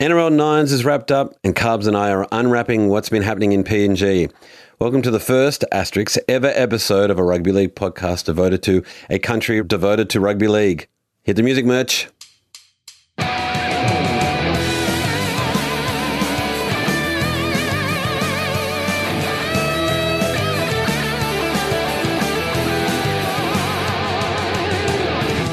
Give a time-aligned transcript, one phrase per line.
[0.00, 3.64] NRL Nines is wrapped up, and Carbs and I are unwrapping what's been happening in
[3.64, 4.30] PNG.
[4.78, 9.18] Welcome to the first asterisk ever episode of a rugby league podcast devoted to a
[9.18, 10.86] country devoted to rugby league.
[11.24, 12.06] Hit the music merch.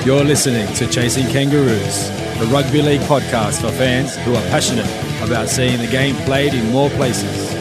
[0.05, 4.85] You're listening to Chasing Kangaroos, the rugby league podcast for fans who are passionate
[5.23, 7.53] about seeing the game played in more places.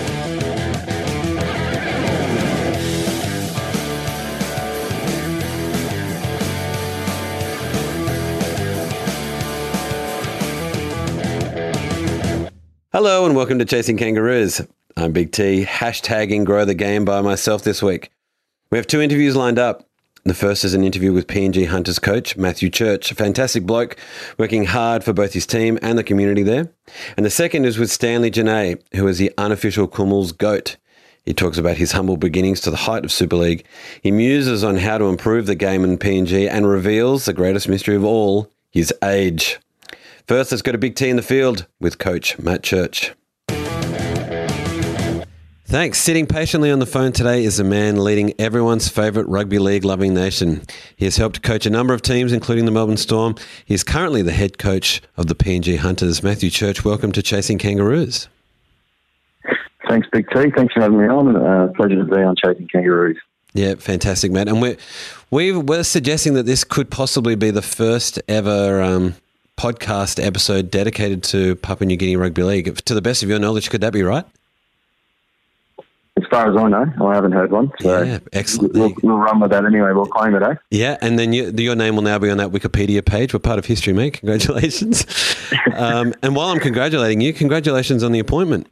[12.93, 14.61] Hello and welcome to Chasing Kangaroos.
[14.97, 18.11] I'm Big T, hashtagging Grow the Game by myself this week.
[18.71, 19.89] We have two interviews lined up.
[20.27, 23.95] The first is an interview with PNG Hunters coach Matthew Church, a fantastic bloke
[24.39, 26.71] working hard for both his team and the community there.
[27.19, 30.79] And the second is with Stanley Gene, who is the unofficial Kumuls GOAT.
[31.27, 33.67] He talks about his humble beginnings to the height of Super League.
[34.03, 37.95] He muses on how to improve the game in PNG and reveals the greatest mystery
[37.95, 39.59] of all his age.
[40.27, 43.13] First, let's go to Big T in the field with coach Matt Church.
[45.75, 45.99] Thanks.
[45.99, 50.15] Sitting patiently on the phone today is a man leading everyone's favourite rugby league loving
[50.15, 50.63] nation.
[50.95, 53.35] He has helped coach a number of teams, including the Melbourne Storm.
[53.65, 56.23] He is currently the head coach of the PNG Hunters.
[56.23, 58.29] Matthew Church, welcome to Chasing Kangaroos.
[59.89, 60.49] Thanks, Big T.
[60.55, 61.35] Thanks for having me on.
[61.35, 63.19] Uh, pleasure to be on Chasing Kangaroos.
[63.53, 64.47] Yeah, fantastic, Matt.
[64.47, 64.77] And we're,
[65.33, 69.17] we we're suggesting that this could possibly be the first ever um,
[69.57, 72.77] podcast episode dedicated to Papua New Guinea Rugby League.
[72.77, 74.25] To the best of your knowledge, could that be right?
[76.35, 77.71] As far as I know, I haven't heard one.
[77.81, 78.75] So yeah, excellent.
[78.75, 79.93] We'll, we'll, run with that anyway.
[79.93, 80.57] We'll claim it, eh?
[80.69, 83.33] Yeah, and then you, your name will now be on that Wikipedia page.
[83.33, 84.15] We're part of history, mate.
[84.15, 85.07] Congratulations.
[85.77, 88.67] um, and while I'm congratulating you, congratulations on the appointment.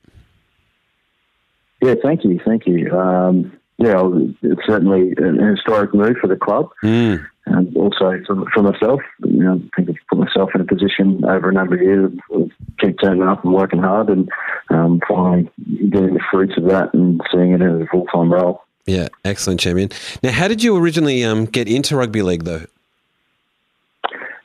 [1.80, 2.90] Yeah, thank you, thank you.
[2.98, 4.10] Um, yeah,
[4.42, 6.70] it's certainly an historic move for the club.
[6.82, 7.24] Mm.
[7.46, 11.24] And also for, for myself, you know, I think I've put myself in a position
[11.24, 14.28] over a number of years of keep turning up and working hard and
[14.74, 15.50] um, finally
[15.90, 18.62] getting the fruits of that and seeing it as a full time role.
[18.86, 19.90] Yeah, excellent, champion.
[20.22, 22.66] Now, how did you originally um, get into rugby league, though?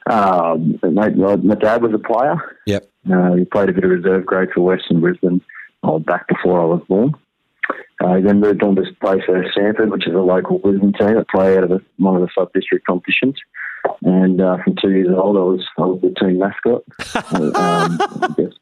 [0.09, 2.35] Um, my, my, dad was a player.
[2.65, 2.89] Yep.
[3.11, 5.41] Uh, he played a bit of reserve grade for Western Brisbane
[5.83, 7.13] uh, back before I was born.
[7.99, 11.15] Uh, he then moved on to play for Samford, which is a local Brisbane team
[11.15, 13.35] that play out of the, one of the sub district competitions.
[14.03, 16.83] And uh, from two years old, I was I was the team mascot.
[17.55, 18.53] um, I, guess,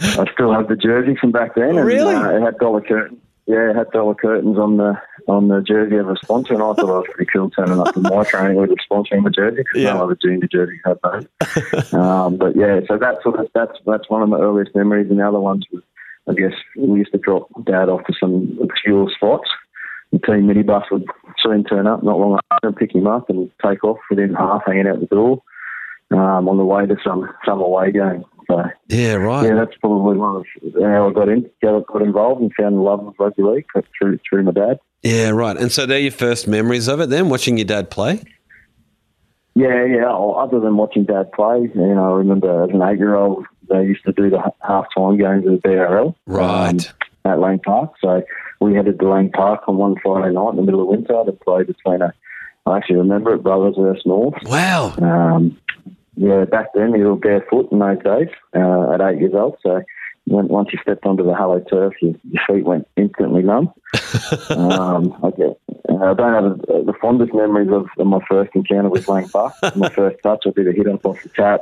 [0.00, 1.76] I still have the jersey from back then.
[1.76, 2.14] And, really?
[2.14, 3.18] Uh, it had dollar curtains.
[3.46, 4.94] Yeah, it had dollar curtains on the
[5.28, 7.96] on the jersey of a sponsor, and I thought it was pretty cool turning up
[7.96, 9.94] in my training with a sponsor in the jersey because Yeah.
[9.94, 11.92] no other junior jersey had those.
[11.92, 15.18] um, but yeah, so that's sort of that's that's one of my earliest memories, and
[15.18, 15.82] the other ones was
[16.28, 19.50] I guess we used to drop dad off to some obscure spots.
[20.12, 21.04] The team minibus would
[21.42, 24.62] soon turn up not long after and pick him up and take off within half
[24.66, 25.42] hanging out the door
[26.12, 28.24] um, on the way to some some away game.
[28.48, 29.46] So Yeah, right.
[29.46, 30.46] yeah, that's probably one of
[30.82, 33.66] how I got in, got, involved and found the love of rugby league
[33.98, 34.78] through through my dad.
[35.02, 35.56] Yeah, right.
[35.56, 38.22] And so they're your first memories of it then, watching your dad play?
[39.54, 40.04] Yeah, yeah.
[40.04, 44.04] well, Other than watching dad play, you know, I remember as an eight-year-old, they used
[44.04, 46.14] to do the half time games of the BRL.
[46.26, 46.88] Right.
[46.88, 47.92] um, at Lang Park.
[48.00, 48.22] So
[48.60, 51.32] we headed to Lang Park on one Friday night in the middle of winter to
[51.32, 52.12] play between a,
[52.66, 54.34] I actually remember it, Brothers versus North.
[54.44, 54.94] Wow.
[54.98, 55.58] Um,
[56.16, 59.56] yeah, back then you were barefoot in those days uh, at eight years old.
[59.62, 59.82] So
[60.26, 63.72] when, once you stepped onto the Hello Turf, your, your feet went instantly numb.
[64.50, 65.58] um, I, get,
[65.88, 69.54] I don't have the the fondest memories of, of my first encounter with Lang Park.
[69.76, 71.60] my first touch, I did a hit up off the tap.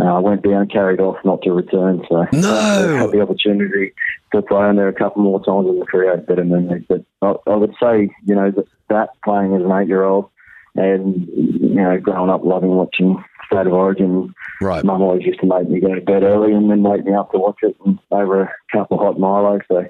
[0.00, 2.04] Uh, I went down, carried off, not to return.
[2.08, 2.54] So No.
[2.54, 3.92] I had the opportunity
[4.32, 6.84] to play on there a couple more times and create better memories.
[6.88, 10.30] But I, I would say, you know, that, that playing as an eight-year-old
[10.74, 14.84] and, you know, growing up loving watching State of Origin, Right.
[14.84, 17.30] Mum always used to make me go to bed early and then wake me up
[17.30, 19.60] to watch it and over a couple of hot Milo.
[19.68, 19.84] So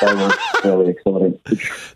[0.00, 0.32] they were
[0.64, 1.38] really exciting.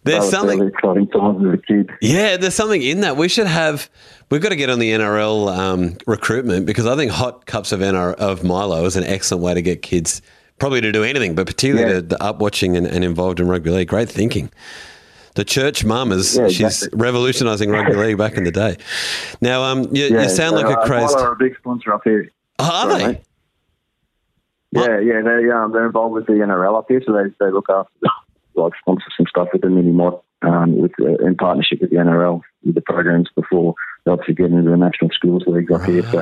[0.05, 1.91] There's something- really exciting times as a kid.
[2.03, 3.17] Yeah, there's something in that.
[3.17, 3.89] We should have.
[4.31, 7.81] We've got to get on the NRL um, recruitment because I think hot cups of
[7.81, 10.21] NR, of Milo is an excellent way to get kids
[10.59, 12.01] probably to do anything, but particularly Yeah.
[12.03, 13.89] to, to up watching and, and involved in rugby league.
[13.89, 14.51] Great thinking.
[15.39, 18.77] The church mum is Yeah, she's revolutionising rugby league back in the day.
[19.41, 21.15] Now, um, you, you sound like a uh, crazed.
[21.15, 22.29] Milo are a big sponsor up here.
[22.59, 23.07] Oh, are Sorry, they?
[23.07, 23.21] mate.
[24.73, 27.67] Yeah, yeah, they um, they're involved with the NRL up here, so they they look
[27.71, 28.11] after the,
[28.61, 31.97] like sponsor some stuff with the mini mod um, with uh, in partnership with the
[31.99, 36.03] NRL with the programs before they obviously get into the national schools league up here.
[36.11, 36.19] So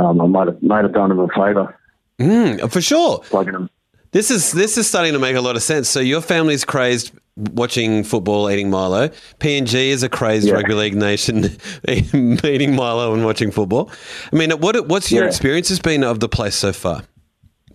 [0.00, 1.76] um, I might have might have done them a favour
[2.20, 3.18] Mm, for sure.
[3.24, 3.68] plugging them.
[4.12, 5.88] This is this is starting to make a lot of sense.
[5.88, 9.08] So your family's crazed watching football, eating Milo.
[9.40, 10.54] PNG is a crazed Yeah.
[10.54, 11.44] rugby league nation,
[11.88, 13.90] eating Milo and watching football.
[14.32, 15.28] I mean, what what's your Yeah.
[15.28, 17.02] experiences been of the place so far?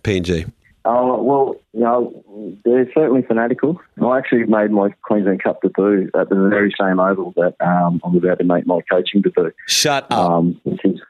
[0.02, 0.50] PNG.
[0.86, 3.78] Oh well, you know, they're certainly fanatical.
[4.02, 8.16] I actually made my Queensland Cup debut at the very same oval that um, I'm
[8.16, 9.52] about to make my coaching debut.
[9.66, 10.30] Shut up.
[10.30, 11.00] Um, is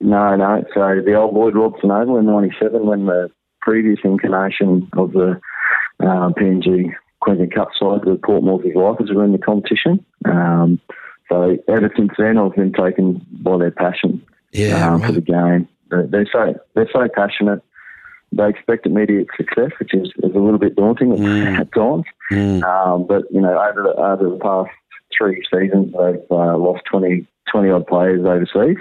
[0.00, 0.64] no, no.
[0.74, 3.28] So the old Lloyd Robson Oval in '97, when the
[3.62, 5.40] previous incarnation of the
[5.98, 10.04] uh, PNG Queensland Cup side, the Port Moresby Vipers, were in the competition.
[10.24, 10.80] Um,
[11.30, 15.68] so ever since then, I've been taken by their passion yeah, um, for the game.
[15.90, 17.62] They're, so they're so passionate.
[18.32, 21.58] They expect immediate success, which is, is a little bit daunting at- Mm.
[21.60, 22.04] at times.
[22.30, 22.62] Mm.
[22.64, 24.70] Um, but you know, over the, over the past
[25.16, 28.78] three seasons, they've uh, lost 20, 20 odd players overseas.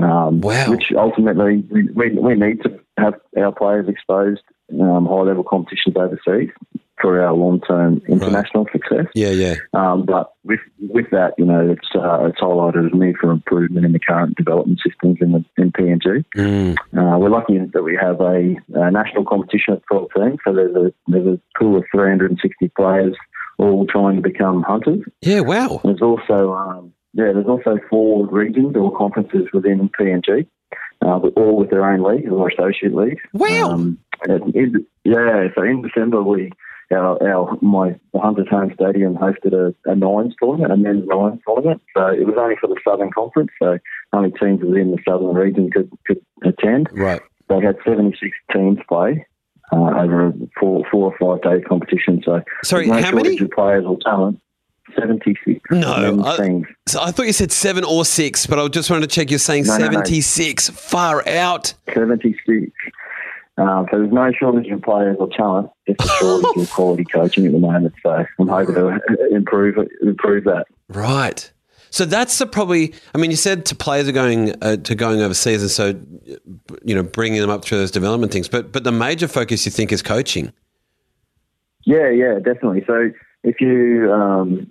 [0.00, 0.70] Um, Wow.
[0.70, 4.42] Which ultimately we, we, we need to have our players exposed
[4.80, 6.50] um, high level competitions overseas
[7.00, 9.06] for our long term international success.
[9.14, 9.54] Yeah, yeah.
[9.72, 13.86] Um, but with with that, you know, it's uh, it's highlighted a need for improvement
[13.86, 16.24] in the current development systems in the in PNG.
[16.36, 16.76] Mm.
[16.96, 20.74] Uh, we're lucky that we have a, a national competition at 12 teams, so there's
[20.76, 23.16] a there's a pool of 360 players
[23.58, 25.04] all trying to become hunters.
[25.20, 25.80] Yeah, wow.
[25.84, 30.46] There's also um, yeah, there's also four regions or conferences within PNG,
[31.02, 33.20] uh, but all with their own league or associate league.
[33.32, 33.72] Wow.
[33.72, 33.98] Um,
[34.28, 36.52] in, yeah, so in December we
[36.92, 41.40] our, our my the Hunters Home Stadium hosted a, a nines tournament, a men's nines
[41.46, 41.82] tournament.
[41.96, 43.78] So it was only for the Southern Conference, so
[44.12, 46.88] only teams within the Southern region could could attend.
[46.92, 47.20] Right.
[47.48, 49.26] They had 76 teams play
[49.72, 52.22] uh, over a four four or five day competition.
[52.24, 53.36] So Sorry, no how many?
[53.48, 54.40] players or talent.
[54.98, 56.62] 76 No, I-.
[56.88, 59.30] So I thought you said seven or six, but I just wanted to check.
[59.30, 59.92] You're saying No, no, no.
[59.92, 60.70] 76.
[60.70, 61.74] Far out.
[61.94, 62.72] 76.
[63.60, 67.44] Um, so there's no shortage of players or talent, just a shortage of quality coaching
[67.44, 67.94] at the moment.
[68.02, 70.66] So I'm hoping to improve improve that.
[70.88, 71.50] Right.
[71.90, 72.94] So that's the probably.
[73.14, 76.00] I mean, you said to players are going uh, to going overseas, and so
[76.84, 78.48] you know bringing them up through those development things.
[78.48, 80.52] But but the major focus you think is coaching.
[81.84, 82.84] Yeah, yeah, definitely.
[82.86, 83.10] So
[83.42, 84.70] if you, um,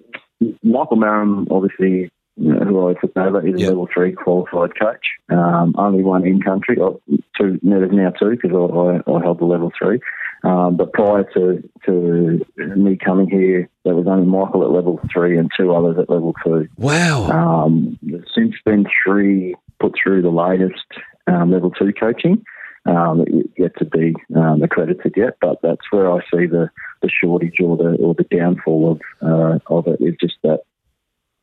[0.64, 3.68] Michael Marum, obviously, who I took over, is a Yeah.
[3.68, 5.06] level three qualified coach.
[5.30, 7.02] Um, only one in country, oh,
[7.38, 10.00] two, there's now two because I, I, I held the level three.
[10.44, 15.38] Um, but prior to, to me coming here, there was only Michael at level three
[15.38, 16.68] and two others at level two.
[16.78, 17.28] Wow.
[17.30, 18.00] Um,
[18.34, 20.86] since been three put through the latest
[21.28, 22.44] um, level two coaching
[22.86, 23.26] um,
[23.58, 26.70] yet to be um, accredited yet, but that's where I see the,
[27.02, 30.62] the shortage or the or the downfall of uh, of it is just that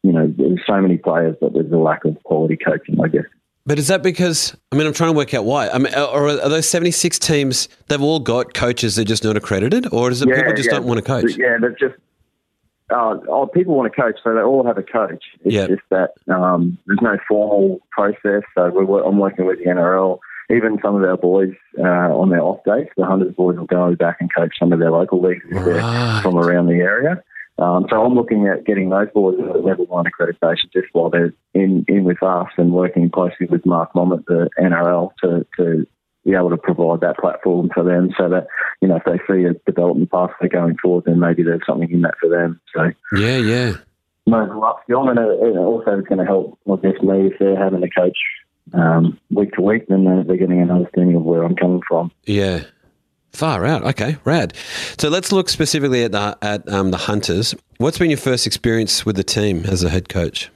[0.06, 3.24] you know there's so many players, but there's a lack of quality coaching, I guess.
[3.66, 4.56] But is that because?
[4.70, 5.68] I mean, I'm trying to work out why.
[5.68, 7.68] I mean, or are those 76 teams?
[7.88, 8.94] They've all got coaches.
[8.94, 11.36] They're just not accredited, or is it yeah, people just don't want to coach?
[11.36, 11.94] Yeah, they're just.
[12.88, 15.24] Uh, oh, people want to coach, so they all have a coach.
[15.44, 15.66] It's Yeah.
[15.66, 18.42] just that um, there's no formal process.
[18.54, 20.20] So we're, I'm working with the NRL.
[20.48, 23.96] Even some of our boys uh, on their off days, the Hunters boys will go
[23.96, 26.22] back and coach some of their local leagues Right.
[26.22, 27.20] from around the area.
[27.58, 31.32] Um, so I'm looking at getting those boys at level one accreditation just while they're
[31.54, 35.86] in, in with us and working closely with Mark Mom at the NRL to, to
[36.24, 38.46] be able to provide that platform for them so that,
[38.82, 42.02] you know, if they see a development pathway going forward, then maybe there's something in
[42.02, 42.60] that for them.
[42.74, 43.72] So Yeah, yeah.
[44.26, 47.82] no upskill and it, also is going to help, I guess, me if they're having
[47.82, 48.18] a coach
[48.74, 52.10] um, week to week, then they're, they're getting an understanding of where I'm coming from.
[52.24, 52.64] Yeah.
[53.32, 53.82] Far out.
[53.84, 54.54] Okay, rad.
[54.98, 57.54] So let's look specifically at the at um, the Hunters.
[57.78, 60.50] What's been your first experience with the team as a head coach?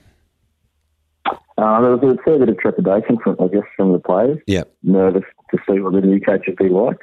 [1.27, 4.39] Uh, there was a fair bit of trepidation, from, I guess, from the players.
[4.47, 4.62] Yeah.
[4.83, 6.97] nervous to see what the new coach would be like.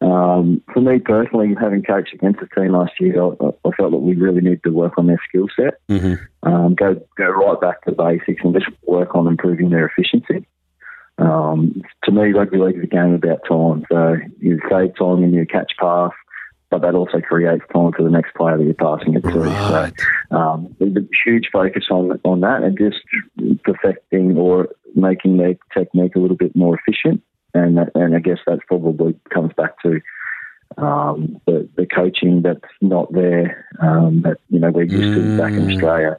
[0.00, 3.28] Um, for me personally, having coached against the team last year, I,
[3.64, 6.94] I felt that we really need to work on their skill set, hmm um, go
[7.16, 10.46] go right back to basics, and just work on improving their efficiency.
[11.18, 13.84] Um, to me, rugby league is a game about time.
[13.90, 16.10] So you save time in your catch pass,
[16.70, 19.38] but that also creates time for the next player that you're passing it to.
[19.40, 19.92] Right.
[20.30, 22.98] So um, there's a huge focus on on that and just
[23.64, 27.22] perfecting or making their technique a little bit more efficient.
[27.54, 30.00] And that- and I guess that probably comes back to
[30.76, 35.52] um, the the coaching that's not there um, that you know we're used to back
[35.52, 35.72] in Mm.
[35.74, 36.18] Australia.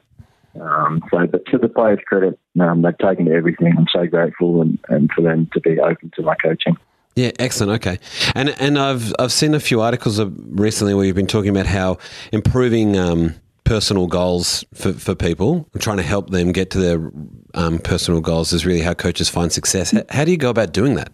[0.60, 3.74] Um, so, but to the players' credit, um, they've taken to everything.
[3.76, 6.76] I'm so grateful, and, and for them to be open to my coaching.
[7.14, 7.72] Yeah, excellent.
[7.80, 7.98] Okay,
[8.34, 11.98] and and I've I've seen a few articles recently where you've been talking about how
[12.32, 17.10] improving um, personal goals for, for people, and trying to help them get to their
[17.54, 19.90] um, personal goals is really how coaches find success.
[19.90, 21.12] How, how do you go about doing that?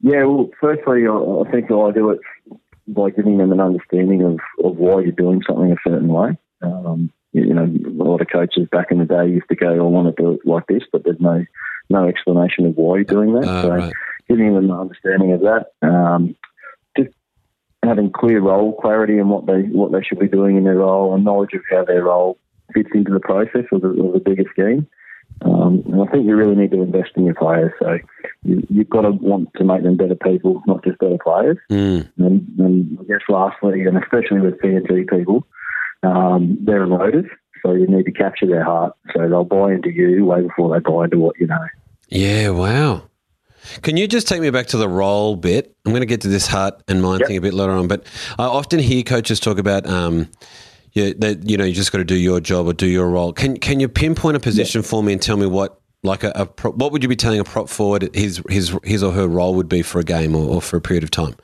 [0.00, 2.20] Yeah, well, firstly, I, I think I do it
[2.86, 6.38] by giving them an understanding of, of why you're doing something a certain way.
[6.62, 7.12] Um,
[7.46, 10.14] you, know, a lot of coaches back in the day used to go, "I want
[10.14, 11.44] to do it like this," but there's no
[11.90, 13.48] no explanation of why you're doing that.
[13.48, 13.92] Ah, so, right.
[14.28, 16.36] giving them an understanding of that, um,
[16.96, 17.10] just
[17.82, 21.14] having clear role clarity and what they what they should be doing in their role,
[21.14, 22.38] and knowledge of how their role
[22.74, 24.86] fits into the process of the, of the bigger scheme.
[25.42, 27.72] Um, and I think you really need to invest in your players.
[27.78, 27.98] So
[28.42, 31.58] you, you've got to want to make them better people, not just better players.
[31.70, 32.10] Mm.
[32.18, 35.46] And, and I guess lastly, and especially with PNG people,
[36.02, 37.26] um, they're emotive.
[37.64, 38.92] So you need to capture their heart.
[39.14, 41.66] So they'll buy into you way before they buy into what you know.
[42.08, 43.02] Yeah, wow.
[43.82, 45.76] Can you just take me back to the role bit?
[45.84, 47.28] I'm going to get to this heart and mind Yep.
[47.28, 48.06] thing a bit later on, but
[48.38, 50.28] I often hear coaches talk about, um,
[50.92, 53.32] yeah, that you know, you just got to do your job or do your role.
[53.32, 56.46] Can can you pinpoint a position for me and tell me what, like a, a
[56.46, 59.54] pro, what would you be telling a prop forward his his his or her role
[59.54, 61.34] would be for a game or, or for a period of time?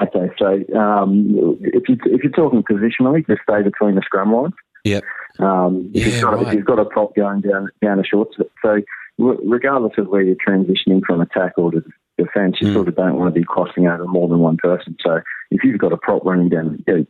[0.00, 4.52] Okay, so um, if you if you're talking positionally, just stay between the scrum lines.
[4.84, 5.02] Yep.
[5.38, 6.46] Um, if, Yeah, you've got, right.
[6.46, 8.28] if you've got a prop going down down a short,
[8.62, 8.80] so
[9.18, 11.82] regardless of where you're transitioning from attack or to
[12.18, 12.74] defence, you Mm.
[12.74, 14.96] sort of don't want to be crossing over more than one person.
[15.00, 15.20] So
[15.50, 17.02] if you've got a prop running down, yeah,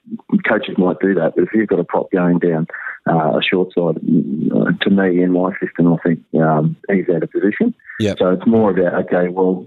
[0.49, 2.67] coaches might do that, but if you've got a prop going down
[3.09, 3.99] uh, a short side,
[4.55, 7.75] uh, to me in my system, I think um, he's out of position.
[8.01, 8.19] Yep.
[8.19, 9.67] So it's more about okay, well,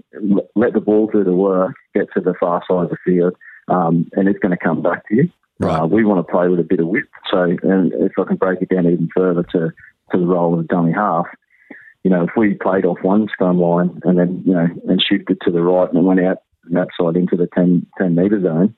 [0.54, 3.34] let the ball do the work, get to the far side of the field,
[3.68, 5.30] um, and it's going to come back to you.
[5.58, 5.80] Right.
[5.80, 7.08] Uh, we want to play with a bit of width.
[7.30, 9.70] So, and if I can break it down even further to,
[10.12, 11.26] to the role of the dummy half,
[12.04, 15.38] you know, if we played off one scrum line and then, you know, and shifted
[15.42, 16.38] to the right and it went out
[16.70, 18.74] that side into the 10, 10 metre zone,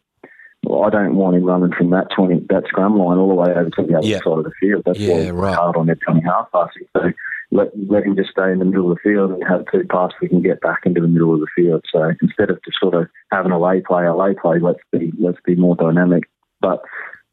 [0.64, 3.50] well, I don't want him running from that 20, that scrum line all the way
[3.50, 4.19] over to the other Yeah.
[4.25, 4.83] side of the field.
[4.87, 5.55] That's Yeah, right.
[5.57, 6.87] hard on their dummy half passing.
[6.97, 7.12] So
[7.50, 10.14] let, let him just stay in the middle of the field and have two passes
[10.21, 11.85] we can get back into the middle of the field.
[11.93, 15.12] So instead of just sort of having a lay play, a lay play, let's be,
[15.21, 16.25] let's be more dynamic.
[16.61, 16.83] But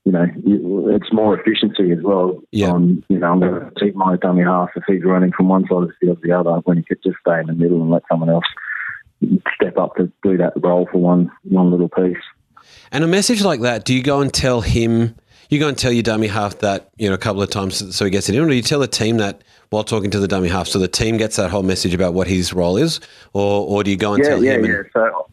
[0.05, 2.39] you know, you- it's more efficiency as well.
[2.51, 2.71] Yeah.
[2.71, 5.63] On you know, I'm going to keep my dummy half if he's running from one
[5.67, 7.81] side of the field to the other when he could just stay in the middle
[7.81, 8.45] and let someone else
[9.55, 12.17] step up to do that role for one one little piece.
[12.91, 15.15] And a message like that, do you go and tell him?
[15.49, 18.05] You go and tell your dummy half that you know a couple of times so
[18.05, 20.27] he gets it in, or do you tell the team that while talking to the
[20.27, 22.99] dummy half, so the team gets that whole message about what his role is,
[23.33, 24.65] or or do you go and yeah, tell yeah, him?
[24.65, 24.71] yeah.
[24.77, 25.27] and- So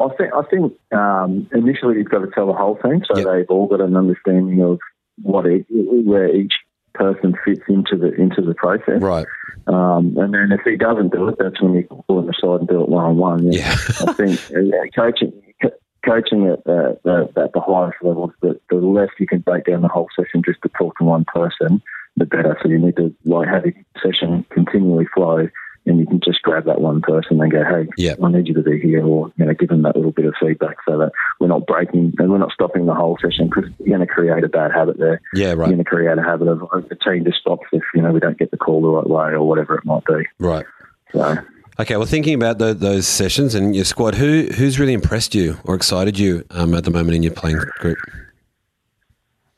[0.00, 3.26] I think I think um, initially you've got to tell the whole team so Yep.
[3.26, 4.78] they've all got an understanding of
[5.22, 6.54] what where each
[6.94, 9.00] person fits into the into the process.
[9.00, 9.26] right.
[9.66, 12.60] Um, and then if he doesn't do it, that's when you can pull him aside
[12.60, 13.52] and do it one on one.
[13.52, 13.72] Yeah.
[14.06, 18.76] I think yeah, coaching co- coaching at, uh, the, at the highest levels, the, the
[18.76, 21.82] less you can break down the whole session just to talk to one person,
[22.16, 22.56] the better.
[22.62, 25.48] So you need to like have your session continually flow,
[25.88, 28.14] and you can just grab that one person and go, "Hey, Yeah.
[28.22, 30.34] I need you to be here," or you know, give them that little bit of
[30.40, 33.96] feedback so that we're not breaking and we're not stopping the whole session because you're
[33.96, 35.20] going to create a bad habit there.
[35.34, 35.48] Yeah.
[35.48, 35.56] right.
[35.56, 38.12] You're going to create a habit of oh, the team just stops if you know
[38.12, 40.26] we don't get the call the right way or whatever it might be.
[40.38, 40.66] Right.
[41.12, 41.36] So.
[41.80, 41.96] Okay.
[41.96, 45.74] Well, thinking about tho- those sessions and your squad, who who's really impressed you or
[45.74, 47.98] excited you um, at the moment in your playing group?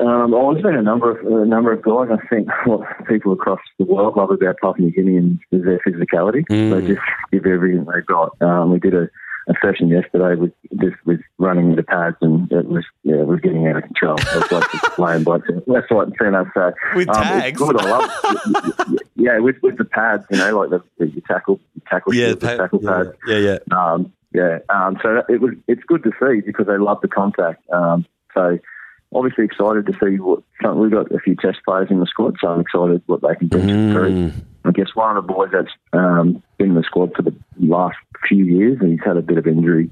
[0.00, 2.09] Um, oh, there's been a number of a number of guys.
[2.11, 6.45] I think what people across the world love about Papua New Guineans is their physicality.
[6.50, 6.80] Mm.
[6.80, 8.40] They just give everything they've got.
[8.40, 9.09] Um, we did a,
[9.49, 13.40] a session yesterday with just with running the pads, and it was yeah, it was
[13.40, 14.16] getting out of control.
[14.19, 16.50] It was like playing by left, right, and centre.
[16.54, 17.47] So With um, tags?
[17.47, 17.80] it's good.
[17.80, 18.99] I love.
[19.16, 22.57] yeah, with with the pads, you know, like the, the your tackle tackle shield, the
[22.57, 23.11] tackle pads.
[23.26, 23.59] yeah, yeah.
[23.71, 25.54] Um, yeah, um, so it was.
[25.69, 27.69] It's good to see because they love the contact.
[27.71, 28.59] Um, so
[29.12, 30.43] obviously excited to see what
[30.76, 32.37] we've got a few test players in the squad.
[32.40, 34.12] So I'm excited what they can bring to the group.
[34.12, 34.33] Mm.
[34.64, 37.97] I guess one of the boys that's um, been in the squad for the last
[38.29, 39.90] few years, and he's had a bit of injury,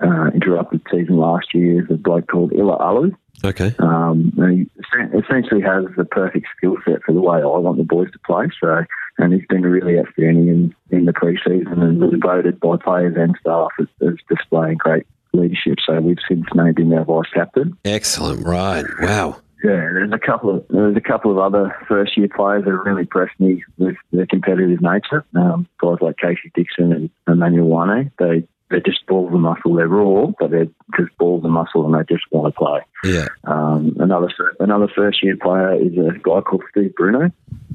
[0.00, 3.12] uh, interrupted season last year, is a bloke called Illa Alu.
[3.44, 3.74] Okay.
[3.78, 7.84] Um, and he essentially has the perfect skill set for the way I want the
[7.84, 8.46] boys to play.
[8.60, 8.84] So,
[9.18, 13.36] and he's been really outstanding in, in the preseason and was voted by players and
[13.40, 15.78] staff as, as displaying great leadership.
[15.84, 17.76] So we've since named him our vice captain.
[17.84, 18.46] Excellent.
[18.46, 18.84] Right.
[19.00, 19.36] Wow.
[19.64, 23.02] Yeah, there's a couple of there's a couple of other first year players that really
[23.02, 25.24] impressed me with their competitive nature.
[25.36, 29.74] Um, guys like Casey Dixon and Emmanuel Wane, they they just ball the muscle.
[29.74, 30.66] They're raw, but they're
[30.98, 32.80] just ball the muscle and they just want to play.
[33.04, 33.28] Yeah.
[33.44, 37.30] Um, another another first year player is a guy called Steve Bruno.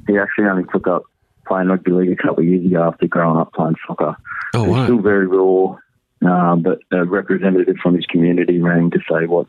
[0.07, 1.03] He actually only took up
[1.47, 4.17] playing rugby league a couple of years ago after growing up playing soccer.
[4.53, 4.83] Oh He's wow.
[4.85, 5.77] still very raw,
[6.25, 9.47] um, but a representative from his community rang to say what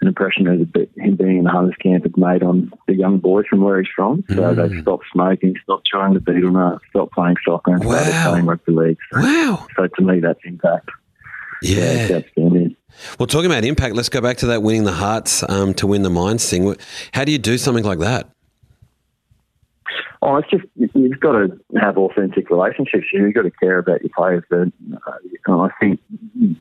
[0.00, 3.44] an impression that him being in the Hunters camp had made on the young boys
[3.50, 4.24] from where he's from.
[4.30, 4.56] So Mm.
[4.70, 8.46] they stopped smoking, stopped trying chewing the betel nut, stopped playing soccer, and started playing
[8.46, 8.98] rugby league.
[9.12, 9.66] So, Wow.
[9.76, 10.88] so to me, that's impact.
[11.62, 12.06] Yeah.
[12.08, 12.74] it's.
[13.18, 16.02] Well, talking about impact, let's go back to that winning the hearts um, to win
[16.02, 16.74] the minds thing.
[17.12, 18.30] How do you do something like that?
[20.22, 23.06] Oh, it's just you- you've got to have authentic relationships.
[23.12, 24.44] You've got to care about your players.
[24.50, 24.68] But
[25.06, 25.12] uh,
[25.46, 26.00] and I think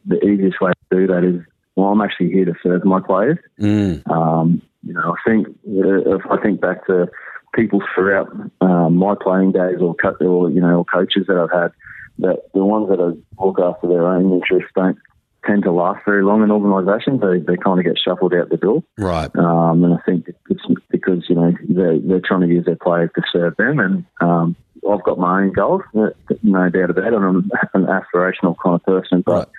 [0.05, 1.41] the easiest way to do that is,
[1.75, 3.37] well, I'm actually here to serve my players.
[3.59, 4.09] Mm.
[4.09, 7.07] Um, you know, I think uh, if I think back to
[7.53, 8.29] people throughout
[8.61, 11.71] um, my playing days, or co- or you know, or coaches that I've had,
[12.19, 14.97] that the ones that are look after their own interests don't
[15.45, 17.21] tend to last very long in organisations.
[17.21, 18.83] They they kind of get shuffled out the door.
[18.97, 19.33] Right.
[19.35, 23.11] Um, and I think it's because, you know, they're, they're trying to use their players
[23.15, 23.79] to serve them.
[23.79, 24.55] And um,
[24.89, 26.09] I've got my own goals, uh,
[26.43, 27.13] no doubt about it.
[27.13, 29.23] I'm an aspirational kind of person.
[29.25, 29.49] But,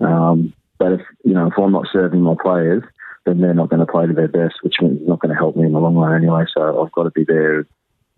[0.00, 2.84] um, but if, you know, if I'm not serving my players,
[3.24, 5.38] then they're not going to play to their best, which means it's not going to
[5.38, 6.44] help me in the long run anyway.
[6.54, 7.66] So I've got to be there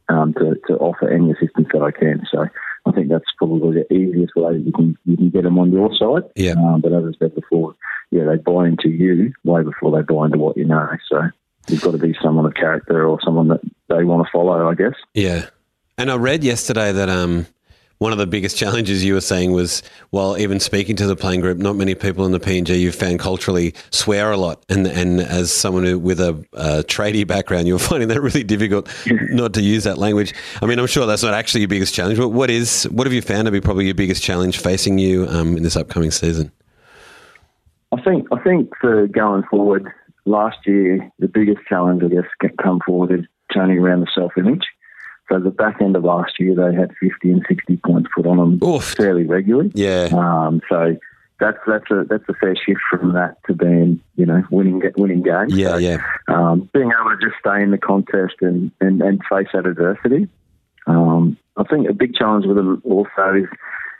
[0.08, 2.26] um, to, to offer any assistance that I can.
[2.30, 2.46] So
[2.86, 5.94] I think that's probably the easiest way you can you can get them on your
[5.94, 6.30] side.
[6.34, 6.52] Yeah.
[6.52, 7.74] Um, but as I said before,
[8.10, 10.88] yeah, they buy into you way before they buy into what you know.
[11.08, 11.22] So
[11.68, 14.74] you've got to be someone of character or someone that they want to follow, I
[14.74, 14.94] guess.
[15.14, 15.46] Yeah.
[15.96, 17.46] And I read yesterday that um,
[17.98, 21.40] one of the biggest challenges you were saying was, while even speaking to the playing
[21.40, 24.64] group, not many people in the PNG you've found culturally swear a lot.
[24.68, 28.88] And and as someone who, with a, a tradie background, you're finding that really difficult
[29.06, 30.34] not to use that language.
[30.62, 33.12] I mean, I'm sure that's not actually your biggest challenge, but what is what have
[33.12, 36.52] you found to be probably your biggest challenge facing you um, in this upcoming season?
[37.90, 39.90] I think I think for going forward,
[40.28, 44.66] last year the biggest challenge I guess come forward is turning around the self image.
[45.30, 48.38] So the back end of last year they had 50 and 60 points put on
[48.38, 48.94] them Oof.
[48.94, 49.70] fairly regularly.
[49.74, 50.08] Yeah.
[50.12, 50.96] Um, so
[51.40, 55.22] that's that's a that's a fair shift from that to being you know winning winning
[55.22, 55.54] games.
[55.54, 55.98] Yeah, So, yeah.
[56.28, 60.28] um, being able to just stay in the contest and, and, and face that adversity.
[60.86, 63.48] Um, I think a big challenge with it also is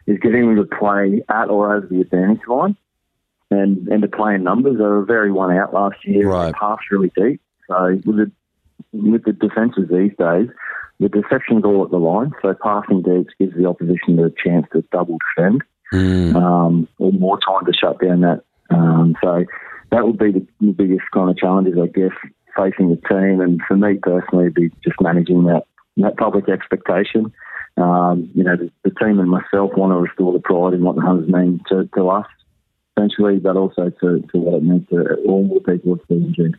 [0.07, 2.77] is getting them to play at or over the advantage line
[3.51, 4.79] and, and to play in numbers.
[4.79, 6.29] They were very one out last year.
[6.29, 6.55] Right.
[6.55, 7.41] Passed really deep.
[7.69, 8.33] So with the
[8.93, 10.49] with the defences these days,
[11.01, 12.33] the deception's all at the line.
[12.43, 16.37] So passing deep gives the opposition a chance to double defend Mm.
[16.37, 18.43] um, or more time to shut down that.
[18.71, 19.45] Um, so
[19.91, 22.13] that would be the, the biggest kind of challenges, I guess,
[22.55, 23.41] facing the team.
[23.41, 25.63] And for me personally, it'd be just managing that
[25.97, 27.33] that public expectation.
[27.79, 30.97] Um, you know, the, the team and myself want to restore the pride in what
[30.97, 32.27] the Hunters mean to, to us,
[32.99, 36.55] essentially, but also to, to what it means to all people of PNG.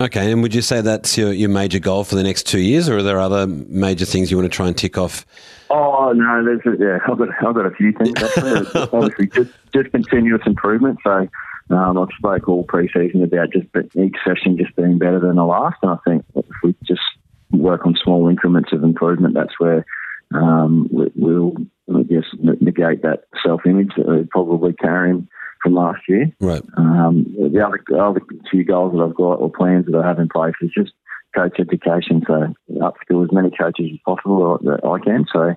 [0.00, 2.88] Okay, and would you say that's your, your major goal for the next two years,
[2.88, 5.26] or are there other major things you want to try and tick off?
[5.68, 8.14] Oh no, there's a, yeah, I've got I've got a few things.
[8.92, 10.98] Obviously, just just continuous improvement.
[11.04, 11.28] So
[11.70, 15.76] um, I've spoke all pre-season about just each session just being better than the last,
[15.82, 17.02] and I think if we just
[17.50, 19.84] work on small increments of improvement, that's where
[20.32, 21.52] um, we, we'll
[21.94, 25.28] I guess negate that self-image that we're probably carrying
[25.62, 26.26] from last year.
[26.40, 26.62] Right.
[26.76, 28.20] Um, the other, other
[28.50, 30.92] two goals that I've got or plans that I have in place is just
[31.34, 32.22] coach education.
[32.26, 35.26] So upskill as many coaches as possible that I can.
[35.32, 35.54] So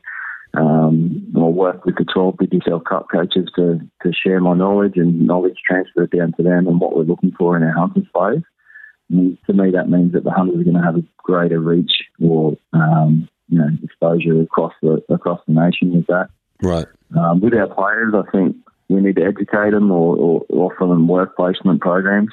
[0.57, 5.25] um, I'll work with the 12 Digicel Cup coaches to, to share my knowledge and
[5.25, 8.43] knowledge transfer down to them and what we're looking for in our Hunters players.
[9.09, 11.91] And to me, that means that the Hunters are going to have a greater reach
[12.21, 16.29] or um, you know exposure across the across the nation with that.
[16.61, 16.87] Right.
[17.15, 18.55] Um, with our players, I think
[18.89, 22.31] we need to educate them or, or offer them work placement programs.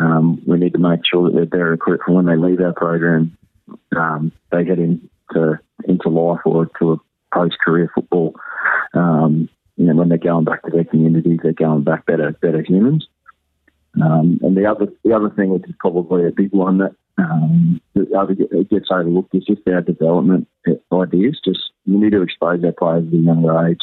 [0.00, 3.36] Um, we need to make sure that they're equipped for when they leave our program.
[3.96, 6.96] Um, they get into into life or to a
[7.32, 8.34] post career football.
[8.92, 12.62] Um, you know, when they're going back to their communities, they're going back better better
[12.62, 13.06] humans.
[14.00, 17.80] Um, and the other the other thing, which is probably a big one that um,
[17.94, 20.48] it gets overlooked, is just our development
[20.92, 21.40] ideas.
[21.44, 23.78] Just we need to expose our players at a younger age.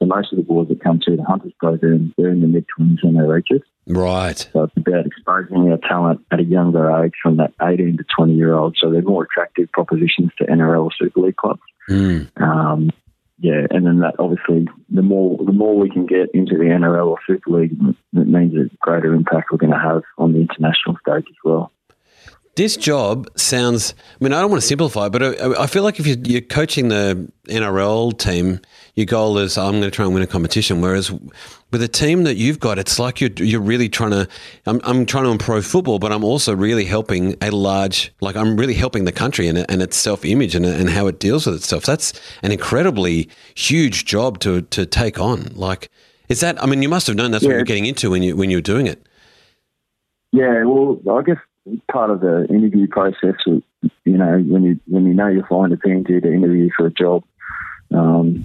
[0.00, 2.66] So most of the boys that come to the Hunters program, they're in the mid
[2.68, 3.62] twenties when they reach it.
[3.86, 4.38] Right.
[4.52, 8.34] So it's about exposing our talent at a younger age from that 18 to 20
[8.34, 8.76] year old.
[8.78, 11.62] So they're more attractive propositions to NRL or Super League clubs.
[11.88, 12.28] Mm.
[12.40, 12.90] Um,
[13.40, 17.06] yeah, and then that obviously the more the more we can get into the NRL
[17.06, 20.96] or Super League, it means a greater impact we're going to have on the international
[21.00, 21.72] stage as well.
[22.56, 23.94] This job sounds.
[24.20, 26.40] I mean, I don't want to simplify, but I, I feel like if you're, you're
[26.40, 28.60] coaching the NRL team,
[28.98, 30.80] your goal is I'm going to try and win a competition.
[30.80, 31.12] Whereas
[31.70, 34.28] with a team that you've got, it's like you're you're really trying to.
[34.66, 38.12] I'm, I'm trying to improve football, but I'm also really helping a large.
[38.20, 41.20] Like I'm really helping the country and, and its self image and, and how it
[41.20, 41.84] deals with itself.
[41.84, 45.52] That's an incredibly huge job to to take on.
[45.54, 45.92] Like,
[46.28, 46.60] is that?
[46.60, 48.56] I mean, you must have known that's what you're getting into when you when you
[48.56, 49.06] were doing it.
[50.32, 51.38] Yeah, well, I guess
[51.88, 53.62] part of the interview process, you
[54.04, 57.22] know, when you when you know you're flying to PNG to interview for a job,
[57.94, 58.44] um,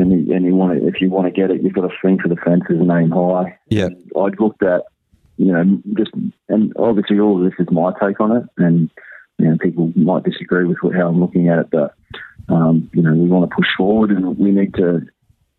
[0.00, 1.94] and you, and you want to, if you want to get it, you've got to
[2.00, 3.58] swing for the fences and aim high.
[3.68, 3.88] Yeah.
[4.20, 4.82] I'd looked at,
[5.36, 6.12] you know, just
[6.48, 8.90] and obviously all of this is my take on it, and
[9.38, 11.94] you know, people might disagree with how I'm looking at it, but
[12.48, 15.06] um, you know, we want to push forward, and we need to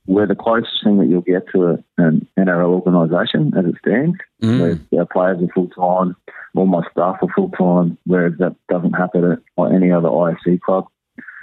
[0.08, 4.18] we're the closest thing that you'll get to an NRL organisation as it stands.
[4.42, 4.60] Mm.
[4.90, 6.16] Where our players are full time,
[6.56, 10.88] all my staff are full time, whereas that doesn't happen at any other ISC club.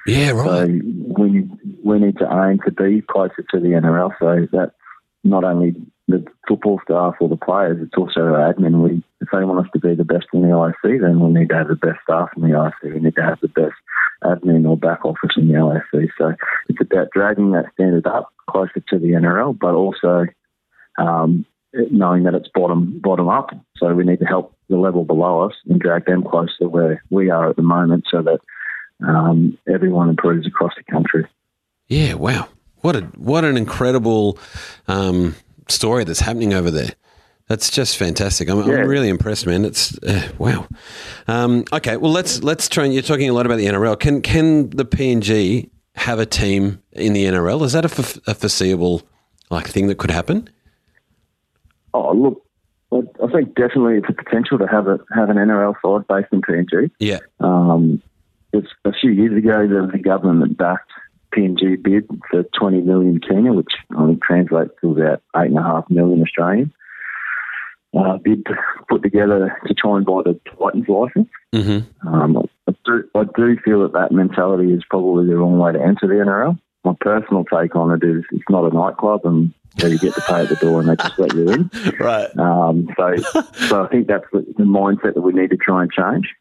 [0.09, 0.47] Yeah, right.
[0.47, 1.49] So we
[1.85, 4.13] we need to aim to be closer to the NRL.
[4.19, 4.73] So that's
[5.25, 5.75] not only
[6.07, 8.83] the football staff or the players, it's also our admin.
[8.83, 11.51] We if they want us to be the best in the ISC, then we need
[11.51, 12.95] to have the best staff in the ISC.
[12.95, 13.75] We need to have the best
[14.25, 16.09] admin or back office in the ISC.
[16.17, 16.35] So
[16.69, 20.27] it's about dragging that standard up closer to the NRL, but also
[20.99, 21.45] um,
[21.91, 23.51] knowing that it's bottom bottom up.
[23.77, 27.29] So we need to help the level below us and drag them closer where we
[27.31, 28.41] are at the moment, so that
[29.07, 31.27] um, everyone improves across the country.
[31.89, 32.49] Yeah, wow.
[32.81, 34.39] What a what an incredible
[34.87, 35.35] um,
[35.69, 36.91] story that's happening over there.
[37.49, 38.49] That's just fantastic.
[38.51, 38.77] I'm, Yeah.
[38.83, 39.65] I'm really impressed, man.
[39.65, 40.67] It's uh, wow.
[41.27, 42.85] Um, okay, well let's let's try.
[42.85, 43.99] And you're talking a lot about the NRL.
[43.99, 47.63] Can can the PNG have a team in the NRL?
[47.65, 49.03] Is that a, f- a foreseeable
[49.51, 50.49] like thing that could happen?
[51.95, 52.45] Oh, look,
[52.93, 56.33] I I think definitely it's a potential to have a have an NRL side based
[56.33, 56.91] in PNG.
[56.99, 57.19] Yeah.
[57.41, 58.03] Um,
[58.53, 60.91] it's a few years ago, was a government backed
[61.35, 65.63] PNG bid for 20 million Kina, which I think translates to about eight and a
[65.63, 66.73] half million Australian.
[67.99, 68.47] Uh, bid
[68.89, 71.29] put together to try and buy the Titans license.
[71.55, 72.09] Mm-hmm.
[72.09, 75.81] Um, I, do, I do feel that that mentality is probably the wrong way to
[75.81, 76.59] enter the NRL.
[76.85, 80.43] My personal take on it is it's not a nightclub and you get to pay
[80.43, 81.71] at the door and they just let you in.
[82.01, 82.29] Right.
[82.39, 83.17] Um, so,
[83.69, 86.35] so I think that's the, the mindset that we need to try and change.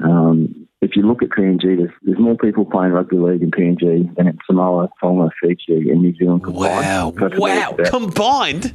[0.00, 4.14] Um, if you look at PNG, there's, there's more people playing rugby league in PNG
[4.16, 6.84] than in Samoa, Tonga, Fiji, and New Zealand combined.
[6.84, 7.14] Wow.
[7.18, 7.76] So Wow.
[7.86, 8.74] Combined.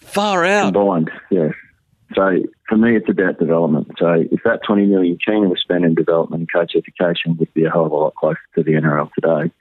[0.00, 0.72] Far out.
[0.72, 1.52] combined, yes.
[2.14, 3.88] So for me, it's about development.
[3.98, 7.64] So if that 20 million Kina was spent in development and coach education, would be
[7.64, 9.52] a hell of a lot closer to the NRL today.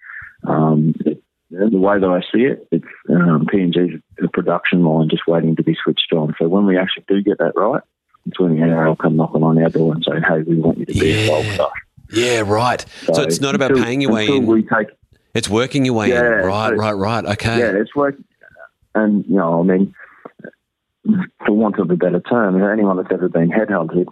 [0.47, 5.27] Um, it, the way that I see it, it's um, PNG's a production line just
[5.27, 6.35] waiting to be switched on.
[6.39, 7.81] So when we actually do get that right,
[8.25, 10.85] it's when the NRL come knocking on our door and say, "Hey, we want you
[10.85, 11.71] to be involved with us."
[12.13, 12.41] Yeah.
[12.45, 12.85] Right.
[13.13, 14.45] So, it's not about until- paying your way in.
[14.45, 14.87] We take
[15.33, 16.45] It's working your way Yeah, in.
[16.45, 16.69] Right.
[16.69, 16.91] so- Right.
[16.93, 17.25] Right.
[17.25, 17.59] Okay.
[17.59, 18.15] yeah, it's work.
[18.93, 19.93] And, you know, I mean,
[21.45, 24.05] for want of a better term, anyone that's ever been headhunted,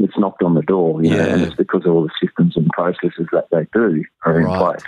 [0.00, 1.32] it's knocked on the door, you know, Yeah.
[1.32, 4.58] and it's because of all the systems and processes that they do are in Right.
[4.58, 4.82] place.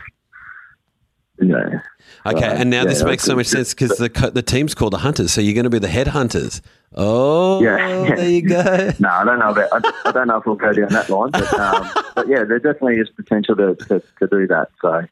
[1.42, 1.80] Yeah.
[2.26, 4.92] Okay, So, and now yeah, this makes so much sense because the the team's called
[4.92, 6.60] the Hunters, so you're going to be the head hunters.
[6.96, 8.14] Oh, Yeah.
[8.16, 8.90] there you go.
[8.98, 9.68] No, I don't know about.
[9.72, 12.58] I, I don't know if we'll go down that line, but um, but yeah, there
[12.58, 14.68] definitely is potential to, to, to do that.
[14.82, 15.02] So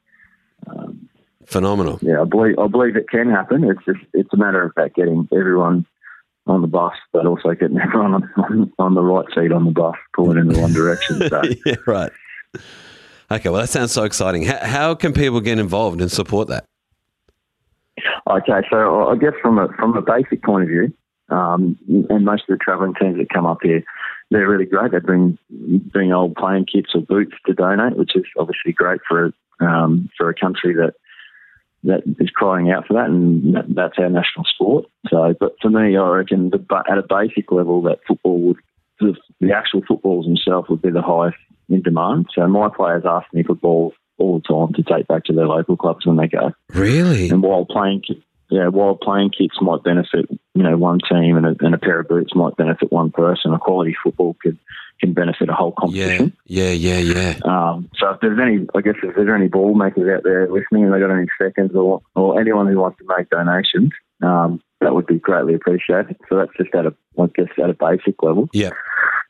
[1.47, 1.99] Phenomenal.
[2.03, 3.65] yeah, I believe I believe it can happen.
[3.65, 5.87] It's just it's a matter of fact getting everyone
[6.47, 9.71] on the bus, but also getting everyone on, on, on the right seat on the
[9.71, 11.27] bus, pulling in the one direction.
[11.29, 12.13] So yeah, right.
[13.31, 14.43] Okay, well, that sounds so exciting.
[14.45, 16.65] How, how can people get involved and support that?
[18.29, 20.93] Okay, so I guess from a from a basic point of view,
[21.29, 23.83] um, and most of the travelling teams that come up here,
[24.31, 24.93] they're really great.
[24.93, 29.33] They bring bring old playing kits or boots to donate, which is obviously great for
[29.61, 30.95] um, for a country that
[31.85, 34.87] that is crying out for that, and that, that's our national sport.
[35.09, 38.57] So, but for me, I reckon the, but at a basic level, that football would
[39.01, 41.37] the, the actual footballs themselves would be the highest
[41.69, 42.27] in demand.
[42.35, 45.47] So my players ask me for balls all the time to take back to their
[45.47, 46.53] local clubs when they go.
[46.75, 47.29] Really?
[47.29, 48.03] And while playing,
[48.51, 52.01] yeah, while playing kits might benefit, you know, one team and a, and a pair
[52.01, 54.59] of boots might benefit one person, a quality football could
[55.01, 56.37] can benefit a whole Yeah, competition.
[56.47, 57.39] yeah, yeah, yeah.
[57.45, 60.85] Um, so if there's any, I guess if there's any ball makers out there listening
[60.85, 63.93] and they got any seconds or, or anyone who wants to make donations,
[64.25, 66.17] um, that would be greatly appreciated.
[66.29, 68.49] So that's just at a, I guess, at a basic level.
[68.53, 68.71] Yeah.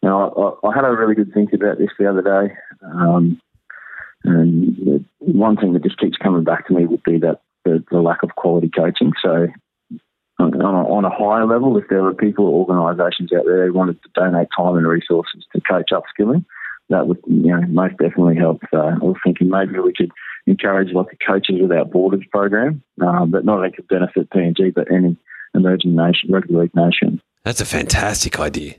[0.03, 2.55] Now, I, I had a really good think about this the other day.
[2.83, 3.39] Um,
[4.25, 8.01] and one thing that just keeps coming back to me would be that the, the
[8.01, 9.13] lack of quality coaching.
[9.23, 9.49] So,
[10.39, 13.67] on on a, on a higher level, if there were people or organisations out there
[13.67, 16.45] who wanted to donate time and resources to coach upskilling,
[16.89, 18.63] that would you know most definitely help.
[18.71, 20.13] So I was thinking maybe we could
[20.47, 24.91] encourage like a Coaches Without Borders program um, that not only could benefit PNG but
[24.91, 25.17] any
[25.55, 27.21] emerging nation, rugby league nation.
[27.45, 28.75] That's a fantastic idea.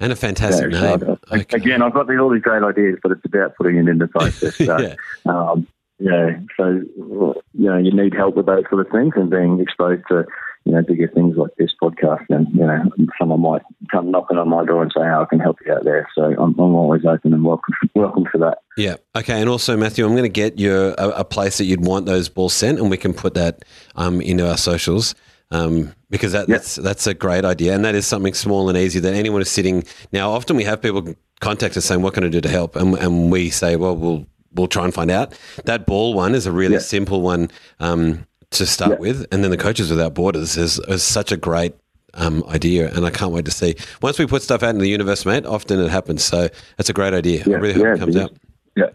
[0.00, 1.18] And a fantastic Yeah, name.
[1.32, 1.56] Okay.
[1.56, 4.56] Again, I've got all these great ideas, but it's about putting it into process.
[4.64, 4.94] So, yeah.
[5.26, 5.66] um,
[5.98, 10.02] yeah, so you know, you need help with those sort of things and being exposed
[10.08, 10.24] to
[10.64, 12.82] you know, bigger things like this podcast, And you know,
[13.18, 15.84] someone might come knocking on my door and say, "How I can help you out
[15.84, 18.58] there." So I'm, I'm always open and welcome, welcome for that.
[18.76, 18.96] Yeah.
[19.14, 19.40] Okay.
[19.40, 22.30] And also, Matthew, I'm going to get you a, a, place that you'd want those
[22.30, 23.64] balls sent, and we can put that
[23.96, 25.14] um, into our socials.
[25.50, 26.60] Um, because that, yep.
[26.60, 29.50] that's that's a great idea, and that is something small and easy that anyone is
[29.50, 29.84] sitting.
[30.12, 32.94] Now, often we have people contact us saying, "What can I do to help?" and,
[32.94, 36.52] and we say, "Well, we'll we'll try and find out." That ball one is a
[36.52, 37.50] really simple one.
[37.80, 38.98] Um, to start yeah.
[38.98, 41.74] with, and then the Coaches Without Borders is, is such a great
[42.14, 43.74] um, idea, and I can't wait to see.
[44.00, 46.24] Once we put stuff out in the universe, mate, often it happens.
[46.24, 47.42] So that's a great idea.
[47.46, 48.32] Yeah, I really hope yeah, it comes out.
[48.76, 48.90] Yeah.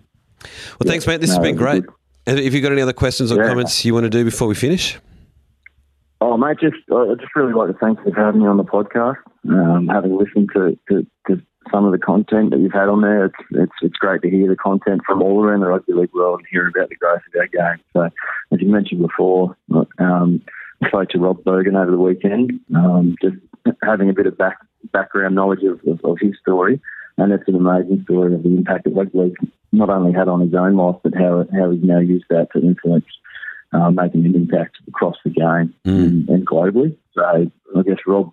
[0.79, 1.21] Well, thanks, mate.
[1.21, 1.83] This no, has been great.
[2.25, 4.97] If you've got any other questions or comments you want to do before we finish?
[6.21, 8.63] Oh, mate, just I just really like to thank you for having me on the
[8.63, 9.17] podcast.
[9.49, 11.41] Um, having listened to, to, to
[11.71, 13.25] some of the content that you've had on there.
[13.25, 16.39] It's it's it's great to hear the content from all around the rugby league world
[16.39, 17.83] and hear about the growth of our game.
[17.93, 18.03] So,
[18.51, 19.55] as you mentioned before,
[19.99, 20.41] um,
[20.83, 23.35] I spoke to Rob Bergen over the weekend, um, just
[23.83, 24.57] having a bit of back,
[24.93, 26.81] background knowledge of, of, of, his story,
[27.17, 29.37] and it's an amazing story of the impact that rugby league
[29.71, 32.59] not only had on his own life, but how how he's now used that to
[32.59, 33.05] influence.
[33.71, 36.03] Uh, making an impact across the game mm.
[36.03, 36.97] and, and globally.
[37.13, 38.31] So I guess Rob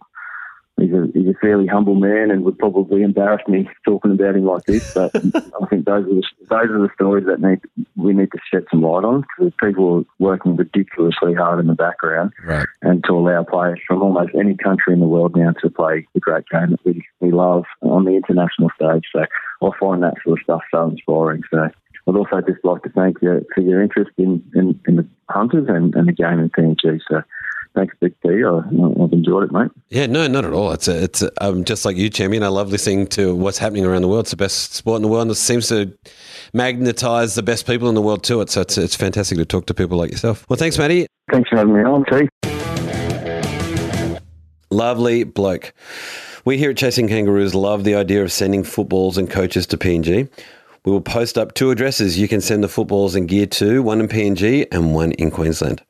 [0.78, 4.44] he's a he's a fairly humble man and would probably embarrass me talking about him
[4.44, 4.94] like this.
[4.94, 7.60] But I think those are the, those are the stories that need
[7.96, 11.74] we need to shed some light on because people are working ridiculously hard in the
[11.74, 12.66] background, right.
[12.82, 16.20] and to allow players from almost any country in the world now to play the
[16.20, 19.04] great game that we, we love on the international stage.
[19.12, 19.24] So
[19.62, 21.42] I find that sort of stuff so inspiring.
[21.50, 21.68] So.
[22.08, 25.66] I'd also just like to thank you for your interest in, in, in the hunters
[25.68, 27.00] and, and the game in PNG.
[27.10, 27.22] So
[27.76, 28.42] Thanks, Big T.
[28.42, 29.70] I, I've enjoyed it, mate.
[29.90, 30.72] Yeah, no, not at all.
[30.72, 32.42] It's a, it's a, um, just like you, champion.
[32.42, 34.24] I love listening to what's happening around the world.
[34.24, 35.92] It's the best sport in the world, and it seems to
[36.54, 38.48] magnetize the best people in the world to it.
[38.48, 40.46] So it's it's fantastic to talk to people like yourself.
[40.48, 41.06] Well, thanks, Matty.
[41.30, 42.28] Thanks for having me on, T.
[44.70, 45.74] Lovely bloke.
[46.46, 50.30] We here at Chasing Kangaroos love the idea of sending footballs and coaches to PNG.
[50.86, 54.00] We will post up two addresses you can send the footballs and gear to, one
[54.00, 55.82] in PNG and one in Queensland.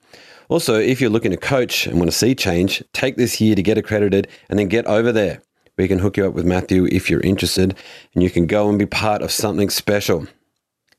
[0.49, 3.63] Also, if you're looking to coach and want to see change, take this year to
[3.63, 5.43] get accredited and then get over there.
[5.77, 7.77] We can hook you up with Matthew if you're interested,
[8.15, 10.27] and you can go and be part of something special.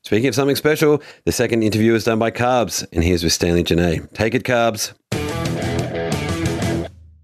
[0.02, 3.62] Speaking of something special, the second interview is done by Carbs, and here's with Stanley
[3.62, 4.06] Gene.
[4.12, 4.92] Take it, Carbs.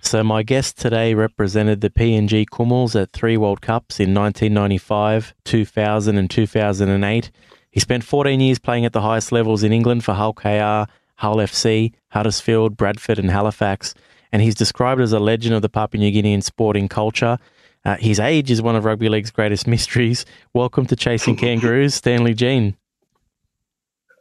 [0.00, 6.16] So, my guest today represented the PNG Kumuls at three World Cups in 1995, 2000,
[6.16, 7.30] and 2008.
[7.70, 11.36] He spent 14 years playing at the highest levels in England for Hull KR Hull
[11.36, 13.94] FC, Huddersfield, Bradford, and Halifax,
[14.32, 17.38] and he's described as a legend of the Papua New Guinean sporting culture.
[17.84, 20.24] Uh, his age is one of rugby league's greatest mysteries.
[20.54, 22.76] Welcome to Chasing Kangaroos, Stanley Gene.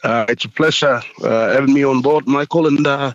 [0.04, 3.14] Uh, it's a pleasure uh, having me on board, Michael, and uh,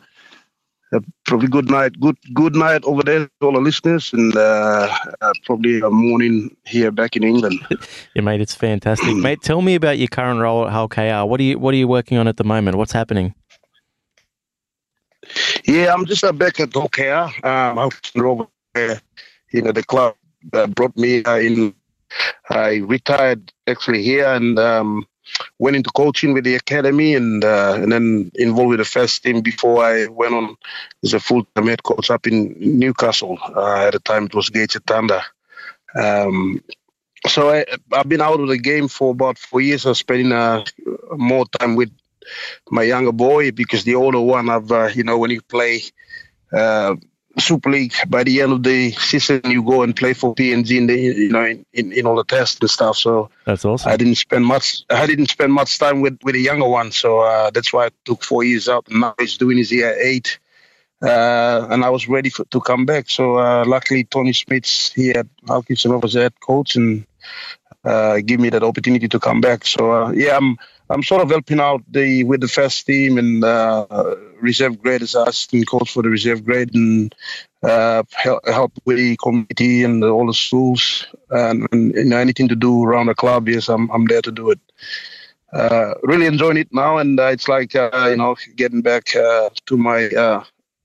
[1.27, 4.89] probably good night, good good night over there to all the listeners, and uh,
[5.21, 7.61] uh, probably a morning here back in England.
[8.15, 9.43] yeah, mate, it's fantastic, mate.
[9.43, 11.29] Tell me about your current role at Hull KR.
[11.29, 12.77] What are you What are you working on at the moment?
[12.77, 13.35] What's happening?
[15.69, 17.29] Yeah, I'm just uh, back at Hull KR.
[17.47, 19.03] Um, I over there.
[19.53, 20.15] You know, the club
[20.55, 21.75] uh, brought me uh, in.
[22.49, 25.07] I retired actually here and um,
[25.59, 29.43] went into coaching with the academy and uh, and then involved with the first team
[29.43, 30.57] before I went on
[31.05, 33.37] as a full time head coach up in Newcastle.
[33.55, 35.21] Uh, at the time, it was Gate Thunder.
[35.95, 36.63] Um,
[37.27, 39.85] so I, have been out of the game for about four years.
[39.85, 40.65] I'm spending uh,
[41.15, 41.91] more time with
[42.71, 45.83] my younger boy because the older one, I've uh, you know when you play
[46.53, 46.97] uh,
[47.39, 50.87] Super League, by the end of the season, you go and play for PNG in
[50.87, 52.97] the you know in, in, in all the tests and stuff.
[52.97, 53.91] So that's awesome.
[53.91, 54.85] I didn't spend much.
[54.91, 57.91] I didn't spend much time with with the younger one, so uh, that's why I
[58.05, 58.89] took four years out.
[58.89, 60.39] And now he's doing his year eight.
[61.01, 63.09] Uh, and I was ready for, to come back.
[63.09, 67.07] So uh, luckily, Tony Smith's here at Hawkinson was head coach and
[67.85, 69.65] uh, give me that opportunity to come back.
[69.65, 70.59] So uh, yeah, I'm
[70.91, 75.15] I'm sort of helping out the with the first team and uh, reserve grade as
[75.15, 77.15] assistant coach for the reserve grade and
[77.63, 82.49] uh, help, help with the committee and all the schools and, and, you know anything
[82.49, 83.49] to do around the club.
[83.49, 84.61] Yes, I'm I'm there to do it.
[85.53, 89.51] Uh, really enjoying it now, and uh, it's like uh, you know getting back uh,
[89.67, 90.09] to my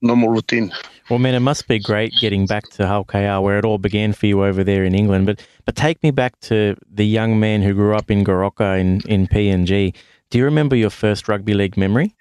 [0.04, 0.72] normal routine.
[1.10, 4.14] Well, man, it must be great getting back to Hull KR, where it all began
[4.14, 5.26] for you over there in England.
[5.26, 9.02] But but take me back to the young man who grew up in Goroka in,
[9.08, 9.96] in PNG.
[10.30, 12.16] Do you remember your first rugby league memory?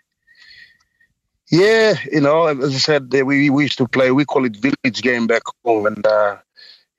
[1.51, 5.03] Yeah, you know, as I said, we, we used to play, we call it village
[5.03, 5.87] game back home.
[5.87, 6.38] And, uh,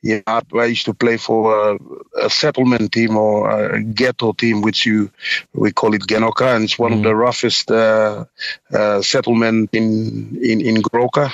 [0.04, 4.86] yeah, I used to play for a, a, settlement team or a ghetto team, which
[4.86, 5.10] you
[5.54, 6.98] we call it Genoka, and it's one mm.
[6.98, 8.26] of the roughest uh,
[8.74, 11.32] uh, settlement in in in Goroka.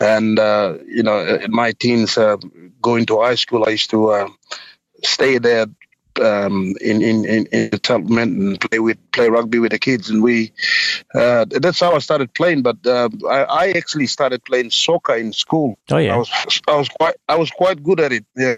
[0.00, 2.38] And uh, you know, in my teens, uh,
[2.80, 4.28] going to high school, I used to uh,
[5.04, 5.66] stay there
[6.20, 10.10] um, in, in, in, in the settlement and play with play rugby with the kids,
[10.10, 10.52] and we
[11.14, 12.62] uh, that's how I started playing.
[12.62, 15.78] But uh, I, I, actually started playing soccer in school.
[15.90, 18.24] Oh yeah, I was I was quite I was quite good at it.
[18.36, 18.56] Yeah,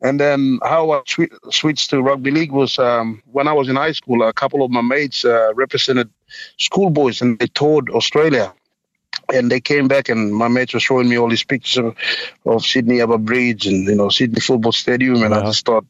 [0.00, 3.76] and then how I sw- switched to rugby league was um, when I was in
[3.76, 4.22] high school.
[4.22, 6.10] A couple of my mates uh, represented
[6.58, 8.52] schoolboys, and they toured Australia
[9.32, 11.96] and they came back and my mate was showing me all these pictures of,
[12.44, 15.40] of Sydney Harbour Bridge and you know Sydney Football Stadium and wow.
[15.40, 15.86] I just thought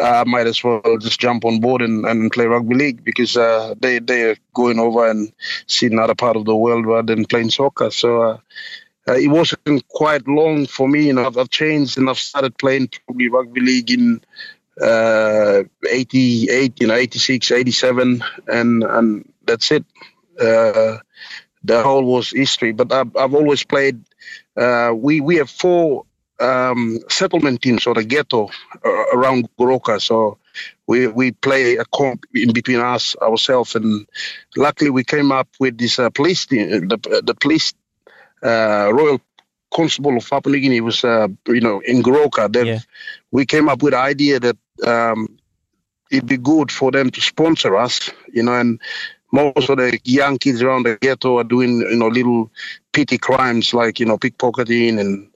[0.00, 3.74] I might as well just jump on board and, and play rugby league because uh,
[3.78, 5.32] they they're going over and
[5.66, 7.90] see another part of the world rather than playing soccer.
[7.90, 8.38] So uh,
[9.08, 11.06] uh, it wasn't quite long for me.
[11.06, 14.20] You know, I've, I've, changed and I've started playing probably rugby league in
[14.80, 19.84] uh, 88, you know, 86, 87, and and that's it.
[20.40, 20.98] Uh,
[21.64, 22.72] the whole was history.
[22.72, 24.02] But I've, I've always played.
[24.56, 26.04] Uh, we we have four
[26.40, 28.50] um, settlement teams or the ghetto
[28.84, 30.00] uh, around Goroka.
[30.00, 30.38] So
[30.86, 34.06] we we play a comp in between us ourselves, and
[34.56, 37.72] luckily we came up with this uh, police team, the the police
[38.42, 39.20] uh, Royal
[39.72, 42.52] Constable of Papua New Guinea was uh, you know in Goroka.
[42.52, 42.78] Then yeah.
[43.30, 44.56] we came up with the idea that.
[44.84, 45.38] Um,
[46.10, 48.78] it'd be good for them to sponsor us, you know, and
[49.32, 52.50] most of the young kids around the ghetto are doing you know little
[52.92, 55.32] petty crimes like you know pickpocketing and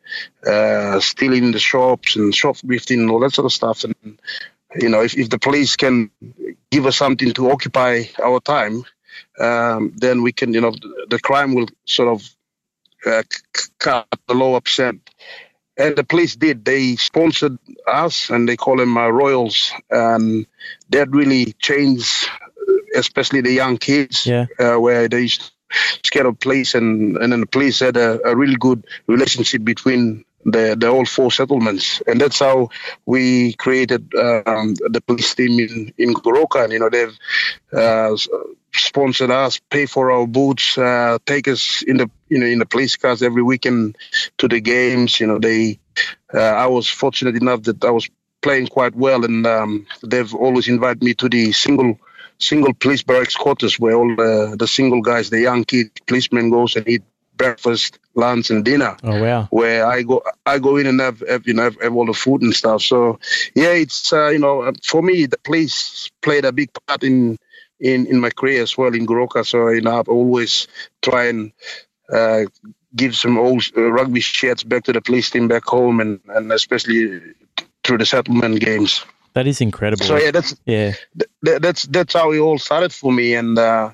[0.47, 3.85] uh, stealing the shops and shoplifting and all that sort of stuff.
[3.85, 4.21] And
[4.75, 6.11] you know, if, if the police can
[6.71, 8.85] give us something to occupy our time,
[9.39, 10.73] um, then we can, you know,
[11.09, 12.29] the, crime will sort of
[13.07, 13.23] uh,
[13.79, 15.09] cut the lower percent.
[15.79, 16.65] And the police did.
[16.65, 19.73] They sponsored us, and they call them uh, royals.
[19.91, 20.47] And
[20.91, 22.29] that really changed,
[22.97, 24.47] especially the young kids, yeah.
[24.59, 25.53] uh, where they used
[26.05, 30.25] scared of police, and and then the police had a, a really good relationship between
[30.45, 32.71] the the all four settlements, and that's how
[33.05, 36.65] we created um, the police team in in Goroka.
[36.65, 37.19] And you know they've
[37.73, 38.17] uh,
[38.73, 42.67] sponsored us, pay for our boots, uh, take us in the you know in the
[42.67, 43.97] police cars every weekend
[44.39, 45.21] to the games.
[45.21, 45.81] You know they,
[46.33, 48.09] uh, I was fortunate enough that I was
[48.41, 51.99] playing quite well, and um, they've always invited me to the single
[52.39, 56.77] single police barracks quarters where all the, the single guys, the young kid policemen goes
[56.77, 57.03] and eat
[57.37, 58.97] breakfast, lunch, and dinner.
[59.03, 59.49] Oh wow!
[59.51, 62.15] Where I go, I go in and have, have you know have, have, all the
[62.15, 62.83] food and stuff.
[62.83, 63.19] So
[63.55, 67.39] yeah, it's uh, you know for me the police played a big part in
[67.81, 69.45] in in my career as well in Goroka.
[69.45, 70.69] So you know I've always
[71.03, 71.53] try and
[72.13, 72.45] uh,
[72.95, 76.53] give some old uh, rugby shirts back to the police team back home, and and
[76.53, 77.21] especially
[77.85, 79.05] through the settlement games.
[79.37, 80.03] That is incredible.
[80.03, 80.95] So yeah, that's yeah,
[81.45, 83.35] th- that's that's how it all started for me.
[83.35, 83.91] And uh,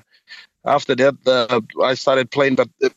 [0.63, 2.87] after that, uh, I started playing, but uh,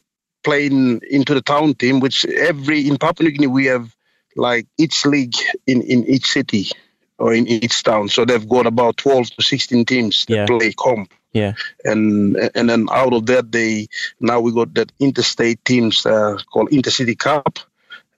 [0.44, 3.92] playing into the town team, which every in Papua New Guinea we have
[4.36, 5.34] like each league
[5.66, 6.70] in in each city
[7.18, 8.08] or in each town.
[8.10, 10.46] So they've got about twelve to sixteen teams that yeah.
[10.46, 11.12] play comp.
[11.32, 11.54] Yeah,
[11.84, 13.88] and and then out of that, they
[14.20, 17.58] now we got that interstate teams uh, called Intercity Cup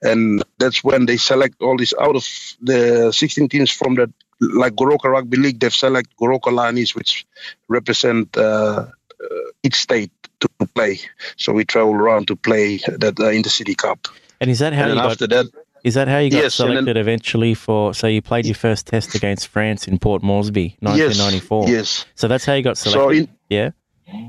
[0.02, 2.24] and that's when they select all these out of
[2.60, 5.60] the 16 teams from the like Goroka Rugby League.
[5.60, 7.26] They've select Goroka Lions, which
[7.68, 8.86] represent uh,
[9.20, 11.00] uh, each state to play.
[11.36, 14.06] So we travel around to play that uh, Intercity Cup.
[14.40, 15.12] And is that how and you got?
[15.12, 15.46] After that,
[15.84, 17.94] is that how you got yes, selected then, eventually for?
[17.94, 21.62] So you played your first test against France in Port Moresby, 1994.
[21.62, 21.70] Yes.
[21.70, 22.06] yes.
[22.14, 23.00] So that's how you got selected.
[23.00, 23.70] So in, yeah.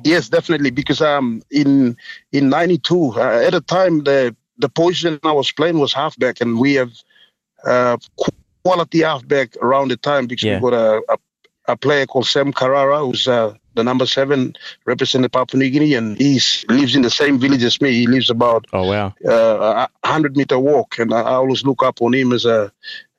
[0.03, 0.71] Yes, definitely.
[0.71, 1.95] Because um, in
[2.31, 6.59] in '92, uh, at the time the the position I was playing was halfback, and
[6.59, 6.91] we have
[7.65, 7.97] uh,
[8.63, 10.59] quality halfback around the time because yeah.
[10.59, 11.17] we got a, a,
[11.69, 16.17] a, player called Sam Carrara, who's uh, the number seven representing Papua New Guinea, and
[16.17, 17.91] he lives in the same village as me.
[17.91, 21.81] He lives about oh wow uh, a hundred meter walk, and I, I always look
[21.81, 22.71] up on him as a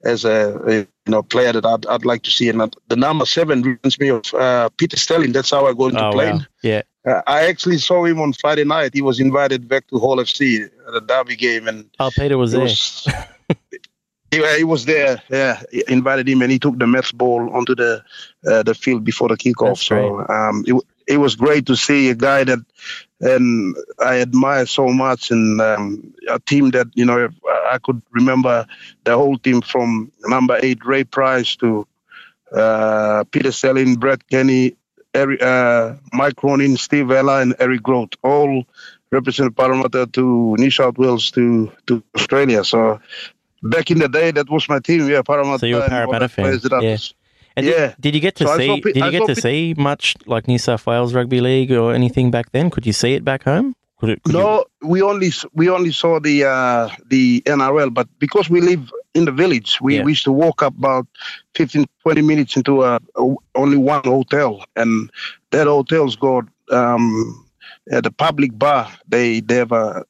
[0.05, 2.49] as a, you know player that I'd, I'd like to see.
[2.49, 5.33] And the number seven reminds me of uh, Peter Sterling.
[5.33, 6.39] That's how I go into oh, playing.
[6.39, 6.45] Wow.
[6.63, 6.83] Yeah.
[7.07, 8.93] Uh, I actually saw him on Friday night.
[8.93, 12.53] He was invited back to Hull FC at a derby game, and oh, Peter was
[12.53, 12.61] there.
[12.61, 13.09] Was,
[14.31, 15.23] he, he, was there.
[15.31, 18.05] Yeah, he invited him, and he took the Mets ball onto the
[18.47, 19.69] uh, the field before the kickoff.
[19.69, 22.61] That's so um, it, it was great to see a guy that
[23.21, 27.29] and I admire so much, and um, a team that you know
[27.69, 28.67] I could remember
[29.05, 31.87] the whole team from number eight Ray Price to
[32.53, 34.77] uh, Peter Sterling, Brett Kenny,
[35.13, 38.65] Eric, uh, Mick Cronin, Steve Ella, and Eric Grothe, all
[39.11, 42.65] represented Parramatta to New South Wales to, to Australia.
[42.65, 43.01] So
[43.63, 45.09] back in the day, that was my team.
[45.09, 45.59] Yeah, Parramatta.
[45.59, 46.97] So you're a Parramatta fan, yeah.
[47.61, 47.87] And Yeah.
[47.89, 48.81] Did, did you get to So see?
[48.81, 52.53] did you get to see much like New South Wales Rugby League or anything back
[52.53, 52.71] then?
[52.71, 53.75] Could you see it back home?
[53.99, 58.09] Could it, could you- No, we only we only saw the uh, the NRL, but
[58.19, 60.05] because we live in the village, we, Yeah.
[60.05, 61.07] we used to walk up about
[61.55, 65.11] 15, 20 minutes into a, a- only one hotel, and
[65.51, 67.45] that hotel's got um,
[67.91, 68.89] at the public bar.
[69.09, 70.05] They they have a,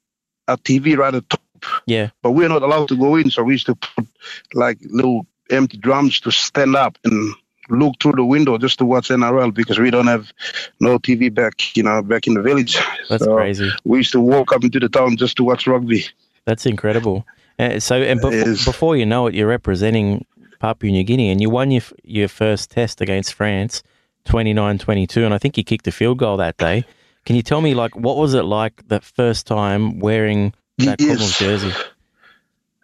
[0.47, 3.43] a TV right at the top, yeah, but we're not allowed to go in, so
[3.43, 4.07] we used to put
[4.53, 7.33] like little empty drums to stand up and
[7.71, 10.31] look through the window just to watch NRL because we don't have
[10.79, 12.77] no TV back, you know, back in the village.
[13.09, 13.69] that's So- crazy.
[13.85, 16.05] we used to walk up into the town just to watch rugby.
[16.45, 17.25] That's incredible.
[17.59, 20.25] Uh, so, and befo- before you know it, you're representing
[20.59, 23.83] Papua New Guinea, and you won your f- your first test against France,
[24.25, 26.85] 29-22, and I think you kicked a field goal that day.
[27.25, 31.37] Can you tell me, like, what was it like the first time wearing that Yes.
[31.37, 31.71] Jersey?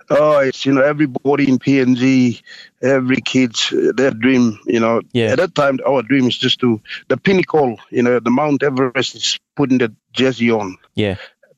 [0.10, 2.42] Oh, it's you know everybody in PNG,
[2.82, 4.58] every kid's their dream.
[4.66, 5.32] You know, Yeah.
[5.32, 7.78] at that time our dream is just to the pinnacle.
[7.92, 10.78] You know, the Mount Everest is putting the jersey on.
[10.96, 11.16] Yeah,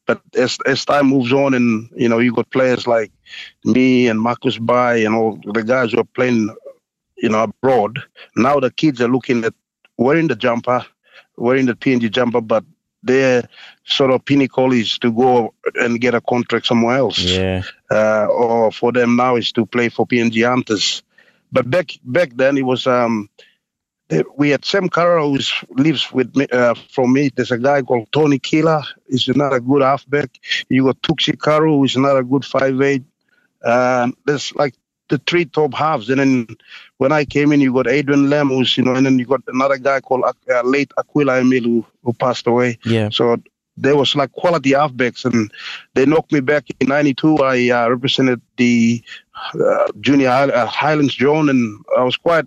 [0.07, 3.11] But as as time moves on, and you know, you got players like
[3.63, 6.49] me and Marcus Bai and all the guys who are playing,
[7.17, 8.01] you know, abroad.
[8.35, 9.53] Now the kids are looking at
[9.97, 10.83] wearing the jumper,
[11.37, 12.63] wearing the PNG jumper, but
[13.03, 13.47] their
[13.85, 18.71] sort of pinnacle is to go and get a contract somewhere else yeah, uh, or
[18.71, 21.03] for them now is to play for PNG Hunters.
[21.51, 23.29] But back back then it was um,
[24.35, 25.43] we had Sam Carroll who
[25.75, 27.29] lives with me uh, from me.
[27.35, 28.81] There's a guy called Tony Killer.
[29.07, 30.39] He's another good halfback.
[30.67, 33.03] You got Tuksy Karu, who's another good five eight.
[33.63, 34.75] Um, there's like
[35.09, 36.47] the three top halves, and then
[36.99, 39.41] when I came in, you got Adrian Lam, who's you know, and then you got
[39.47, 42.77] another guy called uh, late Aquila Emil who, who passed away.
[42.83, 43.37] yeah, So
[43.77, 45.49] there was like quality halfbacks, and
[45.93, 47.37] they knocked me back in '92.
[47.37, 49.01] I uh, represented the
[49.53, 52.45] uh, junior uh, Highlands Zone, and I was quite.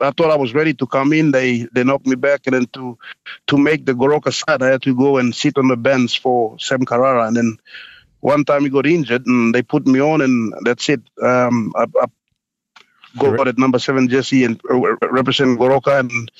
[0.00, 1.30] I thought I was ready to come in.
[1.32, 2.98] They they knocked me back, and then to
[3.46, 6.58] to make the Goroka side, I had to go and sit on the bench for
[6.58, 7.58] Sam Carrara, and then
[8.20, 11.00] one time he got injured, and they put me on, and that's it.
[11.22, 12.06] Um, I, I
[13.16, 14.78] got at number seven jersey and uh,
[15.10, 16.30] represent Goroka, and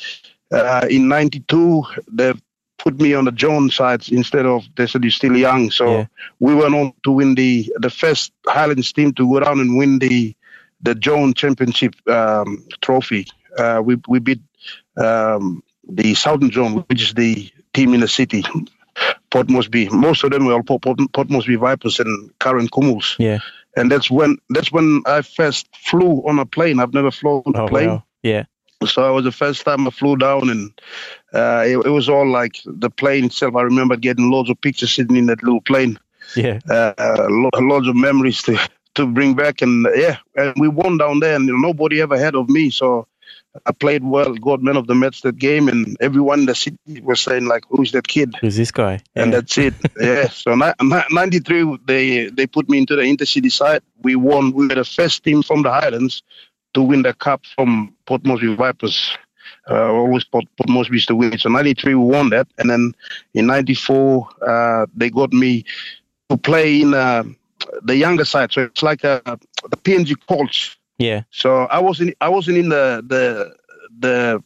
[0.53, 2.35] uh, in '92 they
[2.79, 5.71] put me on the Jones side instead of they said you're still young.
[5.71, 6.07] So Yeah.
[6.41, 9.99] we went on to win the the first Highlands team to go down and win
[9.99, 10.35] the
[10.83, 13.27] the Jones Championship um, trophy.
[13.59, 14.41] Uh, we we beat
[14.97, 18.45] um, the Southern Zone, which is the team in the city.
[19.31, 19.89] Port Moresby.
[19.91, 23.15] Most of them were all Port, Port, Port Moresby Vipers and current Kumuls.
[23.19, 23.39] yeah.
[23.81, 26.81] And that's when that's when I first flew on a plane.
[26.81, 27.89] I've never flown on a Oh plane.
[27.89, 28.45] wow, yeah,
[28.87, 30.81] So it was the first time I flew down, and
[31.33, 33.57] uh, it, it was all like the plane itself.
[33.57, 35.99] I remember getting loads of pictures sitting in that little plane,
[36.37, 38.59] yeah, uh, lo- loads of memories to
[38.95, 39.63] to bring back.
[39.63, 42.71] And yeah, and we won down there, and you know, nobody ever heard of me.
[42.71, 43.07] So
[43.67, 47.01] I played well, got man of the match that game, and everyone in the city
[47.03, 49.01] was saying like, "Who's that kid?" who's this guy?
[49.15, 49.41] and Yeah.
[49.41, 49.75] that's it.
[50.01, 50.29] yeah.
[50.29, 53.83] So ni- ni- 93, they they put me into the intercity side.
[54.03, 54.53] We won.
[54.53, 56.23] We were the first team from the Highlands
[56.75, 59.17] to win the cup from Port Moresby Vipers.
[59.71, 61.37] Uh, always Port, Port Moresby used to win.
[61.39, 62.47] So 93, we won that.
[62.59, 62.95] And then
[63.35, 65.65] in 94, uh, they got me
[66.31, 67.25] to play in uh,
[67.83, 68.51] the younger side.
[68.53, 69.21] So it's like a,
[69.71, 70.78] the PNG Colts.
[70.99, 73.57] Yeah, So I wasn't I wasn't in the the
[73.99, 74.43] the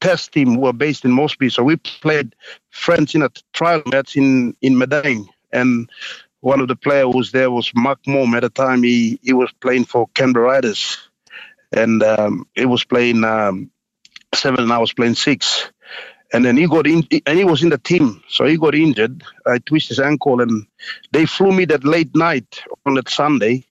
[0.00, 1.50] test team were based in Mosby.
[1.50, 2.34] So we played
[2.70, 5.90] France in a trial match in in Madang, and
[6.40, 8.34] one of the players who was there was Mark Mom.
[8.34, 10.98] At the time, he he was playing for Canberra Raiders,
[11.72, 13.70] and um, he was playing um,
[14.34, 15.70] seven, and I was playing six.
[16.32, 19.22] And then he got in, and he was in the team, so he got injured.
[19.46, 20.66] I twisted his ankle, and
[21.12, 23.64] they flew me that late night on that Sunday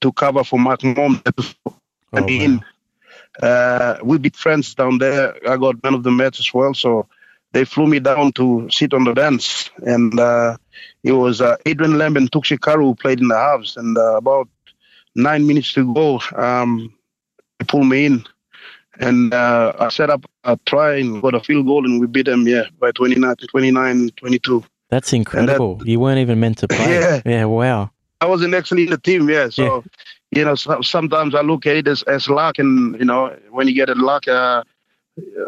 [0.00, 1.22] to cover for Mark Mom.
[2.12, 2.64] Oh, I mean,
[3.40, 5.34] uh, we beat France down there.
[5.48, 6.74] I got man of the match as well.
[6.74, 7.06] So
[7.52, 9.70] they flew me down to sit on the bench.
[9.78, 10.56] And uh,
[11.02, 13.76] it was uh, Adrian Lam and Tuksy Karu who played in the halves.
[13.76, 14.48] And uh, about
[15.14, 16.92] nine minutes to go, um,
[17.58, 18.24] they pulled me in.
[18.98, 22.26] And uh, I set up a try and got a field goal, and we beat
[22.26, 24.64] them, yeah, by 29, 29 22.
[24.90, 25.80] That's incredible.
[25.86, 26.94] you weren't even meant to play.
[27.00, 27.22] Yeah.
[27.24, 27.92] yeah wow.
[28.20, 29.48] I wasn't actually in the team, yeah.
[29.48, 29.84] So,
[30.30, 33.66] you know, so, sometimes I look at it as, as luck, and you know, when
[33.66, 34.62] you get a luck, uh,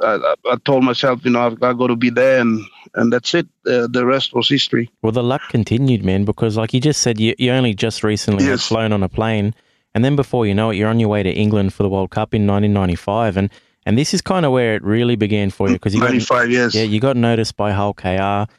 [0.03, 2.61] I, I, told myself, you know, I've, I've got to be there, and
[2.95, 3.47] and that's it.
[3.67, 4.91] Uh, the rest was history.
[5.03, 8.45] Well, the luck continued, man, because like you just said, you, you only just recently
[8.47, 8.67] Yes.
[8.67, 9.55] flown on a plane,
[9.95, 12.11] and then before you know it, you're on your way to England for the World
[12.11, 13.51] Cup in 1995, and
[13.85, 16.51] and this is kind of where it really began for you because you got, Ninety-five
[16.51, 16.75] years.
[16.75, 18.53] yeah you got noticed by Hull KR,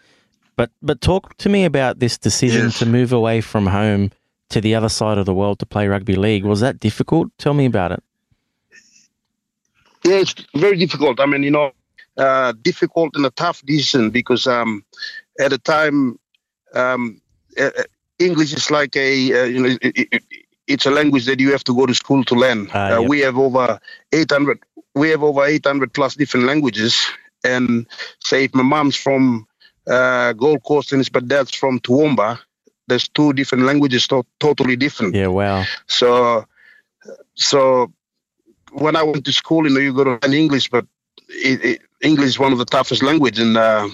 [0.56, 2.80] but but talk to me about this decision Yes.
[2.80, 4.12] to move away from home
[4.50, 6.44] to the other side of the world to play rugby league.
[6.46, 7.32] Was that difficult?
[7.38, 8.04] Tell me about it.
[10.04, 11.20] Yeah, it's very difficult.
[11.20, 11.72] I mean, you know,
[12.18, 14.84] uh, difficult and a tough decision because um,
[15.40, 16.20] at the time,
[16.76, 17.22] um,
[17.60, 17.70] uh,
[18.20, 20.24] English is like a uh, you know it, it,
[20.68, 22.70] it's a language that you have to go to school to learn.
[22.74, 23.10] Ah, yep.
[23.10, 23.80] We have over
[24.12, 24.60] 800
[24.96, 27.02] we have over 800 plus different languages.
[27.44, 27.88] And
[28.20, 29.48] say if my mom's from
[29.88, 32.40] uh, Gold Coast and my dad's from Toowoomba,
[32.88, 35.16] there's two different languages, to- totally different.
[35.16, 35.64] Yeah, wow.
[35.88, 36.46] So,
[37.36, 37.92] so
[38.72, 40.86] when I went to school, you know, you go to learn English, but
[41.30, 43.40] it, it, English is one of the toughest language.
[43.40, 43.88] And uh,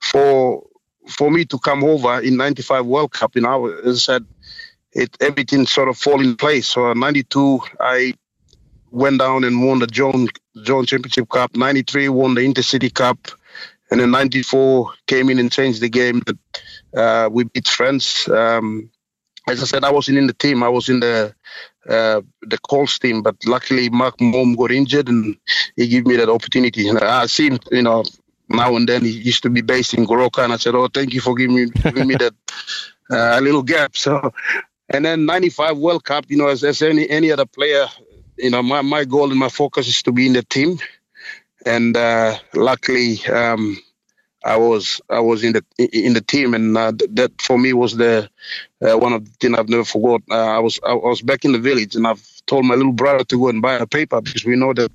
[0.00, 0.66] for
[1.08, 4.26] for me to come over in '95 World Cup, you know, as I said,
[4.92, 6.68] it everything sort of fall in place.
[6.68, 8.14] So '92, I
[8.90, 10.28] went down and won the John
[10.62, 11.56] John Championship Cup.
[11.56, 13.18] '93 won the Intercity Cup,
[13.92, 16.22] and then '94 came in and changed the game.
[16.96, 18.26] Uh, we beat France.
[18.26, 18.90] Um,
[19.46, 20.62] as I said, I wasn't in the team.
[20.62, 21.34] I was in the
[21.86, 25.36] uh, the Colts team, but luckily Mark Mom got injured, and
[25.76, 26.88] he gave me that opportunity.
[26.88, 28.02] And I see him, you know,
[28.48, 29.04] now and then.
[29.04, 31.56] He used to be based in Goroka, and I said, "Oh, thank you for giving
[31.56, 32.34] me giving me that
[33.10, 34.32] uh, little gap." So,
[34.88, 37.88] and then '95 World Cup, you know, as, as any any other player,
[38.38, 40.78] you know, my, my goal and my focus is to be in the team,
[41.66, 43.24] and uh, luckily.
[43.26, 43.78] Um,
[44.44, 47.96] I was I was in the in the team, and uh, that for me was
[47.96, 48.28] the
[48.84, 50.22] uh, one of the things I've never forgot.
[50.30, 53.24] Uh, I was I was back in the village, and I've told my little brother
[53.24, 54.90] to go and buy a paper because we know that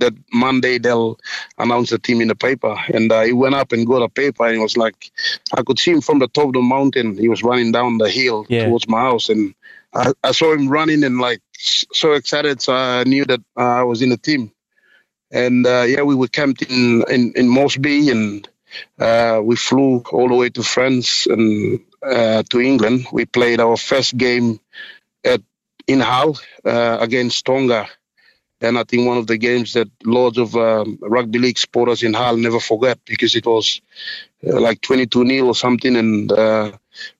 [0.00, 1.18] that Monday they'll
[1.58, 2.74] announce the team in the paper.
[2.92, 5.12] And uh, he went up and got a paper, and it was like
[5.56, 7.16] I could see him from the top of the mountain.
[7.16, 8.64] He was running down the hill Yeah.
[8.64, 9.54] towards my house, and
[9.94, 12.60] I, I saw him running and like so excited.
[12.60, 14.50] So I knew that uh, I was in the team.
[15.30, 18.48] And uh, yeah, we were camped in in, in Mosby and.
[19.00, 23.06] Uh, we flew all the way to France and uh, to England.
[23.12, 24.60] We played our first game
[25.24, 25.40] at
[25.86, 27.88] in Hull uh, against Tonga,
[28.60, 32.14] and I think one of the games that loads of um, rugby league supporters in
[32.14, 33.80] Hull never forget because it was
[34.46, 36.72] uh, like 22 nil or something, and uh,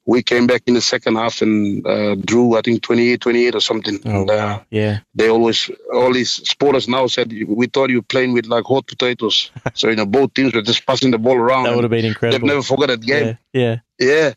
[0.07, 3.61] we came back in the second half and uh, drew I think 28 28 or
[3.61, 4.01] something.
[4.05, 4.61] Oh, and, uh.
[4.70, 5.01] Yeah.
[5.14, 8.87] they always all these supporters now said we thought you were playing with like hot
[8.87, 9.51] potatoes.
[9.74, 11.64] so you know both teams were just passing the ball around.
[11.64, 12.39] That would have been incredible.
[12.39, 13.39] They've never forgot that game.
[13.53, 13.61] Yeah.
[13.61, 13.78] Yeah.
[13.99, 14.35] Yeah.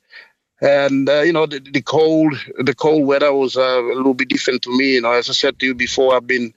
[0.64, 4.30] And uh, you know the, the cold, the cold weather was uh, a little bit
[4.30, 4.94] different to me.
[4.94, 6.54] You know, as I said to you before, I've been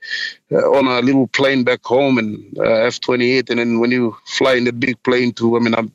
[0.52, 4.54] uh, on a little plane back home and uh, F-28, and then when you fly
[4.54, 5.92] in the big plane to, I mean, I'm,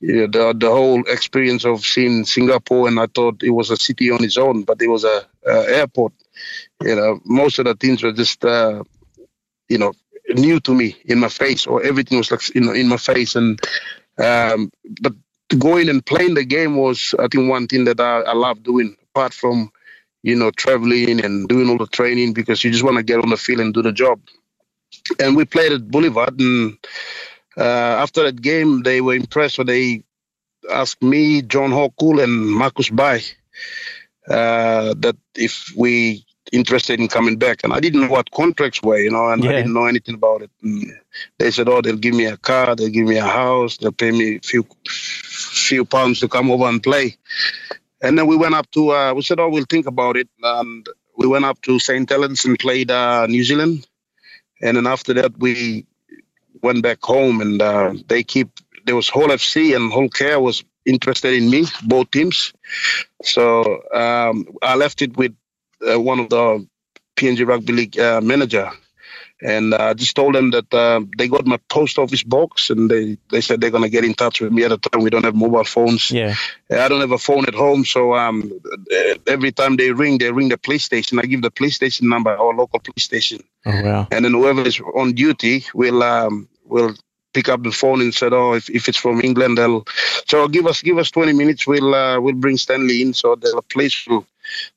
[0.00, 3.76] you know, the the whole experience of seeing Singapore, and I thought it was a
[3.76, 6.12] city on its own, but it was a, a airport.
[6.82, 8.84] You know, most of the things were just, uh,
[9.68, 9.92] you know,
[10.30, 13.60] new to me in my face, or everything was like in in my face, and
[14.18, 14.70] um,
[15.00, 15.14] but
[15.56, 18.96] going and playing the game was, I think, one thing that I, I love doing,
[19.10, 19.70] apart from,
[20.22, 23.30] you know, traveling and doing all the training because you just want to get on
[23.30, 24.20] the field and do the job.
[25.18, 26.76] And we played at Boulevard, and
[27.64, 29.56] after that game, they were impressed.
[29.56, 30.04] So they
[30.70, 33.22] asked me, John Okul, and Marcus Bai
[34.28, 37.62] uh, that if we interested in coming back.
[37.64, 40.42] And I didn't know what contracts were, you know, and I didn't know anything about
[40.42, 40.50] it.
[40.62, 40.92] And
[41.38, 44.10] they said, oh, they'll give me a car, they'll give me a house, they'll pay
[44.10, 47.16] me a few few pounds to come over and play.
[48.00, 50.28] And then we went up to, uh, we said, oh, we'll think about it.
[50.42, 50.86] And
[51.16, 52.08] we went up to St.
[52.08, 53.86] Helens and played uh, New Zealand.
[54.62, 55.86] And then after that, we
[56.62, 58.48] went back home and uh, they keep,
[58.86, 62.52] there was Hull FC and Hull KR was interested in me, both teams.
[63.22, 65.34] So um, I left it with
[65.88, 66.66] uh, one of the
[67.16, 68.70] PNG Rugby League uh, manager.
[69.40, 72.90] And I uh, just told them that uh, they got my post office box and
[72.90, 75.02] they, they said they're going to get in touch with me at the time.
[75.02, 76.10] We don't have mobile phones.
[76.10, 76.34] Yeah.
[76.70, 78.52] I don't have a phone at home, so um,
[79.26, 81.18] every time they ring, they ring the police station.
[81.18, 84.08] I give the police station number, our local police station, Oh wow.
[84.10, 86.94] and then whoever is on duty will um, will
[87.32, 89.86] pick up the phone and said, "Oh, if, if it's from England, they'll."
[90.26, 91.66] So give us give us twenty minutes.
[91.66, 93.14] We'll uh, we'll bring Stanley in.
[93.14, 94.26] So the police will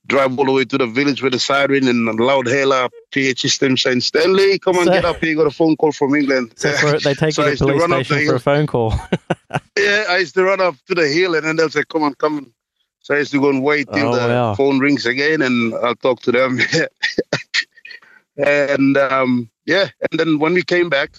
[0.08, 3.42] drive all the way to the village with a siren and a loud hailer PH
[3.42, 5.30] system saying, "Stanley, come on, So- get up here.
[5.32, 7.66] You got a phone call from England." So for, they take So you to to
[7.66, 8.94] police station the for a phone call.
[9.78, 12.14] Yeah, I used to run up to the hill and then they'll say, come on,
[12.16, 12.54] come on.
[13.00, 14.54] So I used to go and wait till Oh, the wow.
[14.56, 16.60] phone rings again and I'll talk to them.
[18.38, 21.12] and um, yeah, and then when we came back,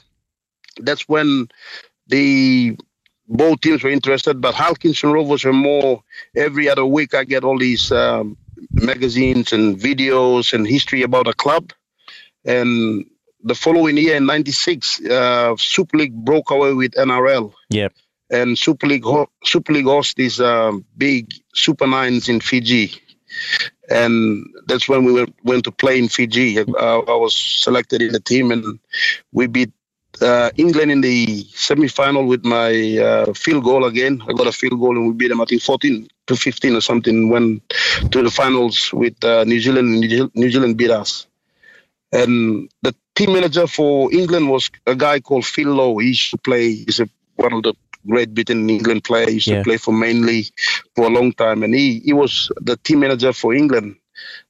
[0.79, 1.49] that's when
[2.07, 2.77] the
[3.29, 6.03] both teams were interested, but Hull Kingston Rovers were more
[6.37, 7.15] every other week.
[7.15, 8.37] I get all these um,
[8.71, 11.73] magazines and videos and history about a club.
[12.45, 13.07] And
[13.43, 17.93] the following year in 96, uh, Super League broke away with NRL yep.
[18.31, 23.01] and Super League ho- Super League host these um, big Super Nines in Fiji,
[23.91, 26.59] and that's when we went, went to play in Fiji.
[26.59, 26.65] Uh,
[27.01, 28.79] I was selected in the team, and
[29.33, 29.73] we beat
[30.23, 34.23] uh, England in the semi-final with my uh, field goal again.
[34.29, 35.41] I got a field goal, and we beat them.
[35.41, 37.29] I think 14 to 15 or something.
[37.29, 37.63] Went
[38.11, 40.01] to the finals with uh, New Zealand.
[40.35, 41.27] New Zealand beat us,
[42.13, 45.99] and the team manager for England was a guy called Phil Lowe.
[45.99, 46.73] He used to play.
[46.73, 47.75] He's a, one of the
[48.07, 49.29] Great Britain England players.
[49.29, 49.59] He used yeah.
[49.59, 50.47] to play for Manly
[50.95, 53.97] for a long time, and he he was the team manager for England.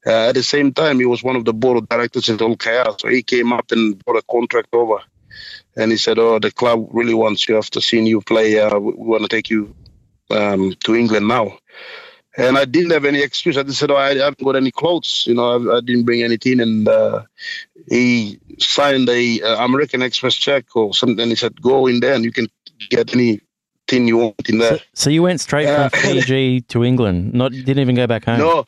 [0.07, 2.57] Uh, at the same time, he was one of the board of directors at Hull
[2.57, 2.91] KR.
[2.99, 4.99] So he came up and brought a contract over,
[5.77, 8.59] and he said, "Oh, the club really wants you after seeing you play.
[8.59, 9.75] Uh, we, we want to take you
[10.31, 11.59] um, to England now."
[12.37, 13.59] and I didn't have any excuse.
[13.59, 15.25] I just said, "Oh, I, haven't got any clothes.
[15.27, 17.23] You know, I, I didn't bring anything." And uh,
[17.89, 21.21] he signed a uh, American Express check or something.
[21.21, 22.49] And he said, "Go in there and you can
[22.91, 27.35] get anything you want in there." So, so you went straight from Fiji to England.
[27.35, 28.39] Not didn't even go back home.
[28.39, 28.65] No.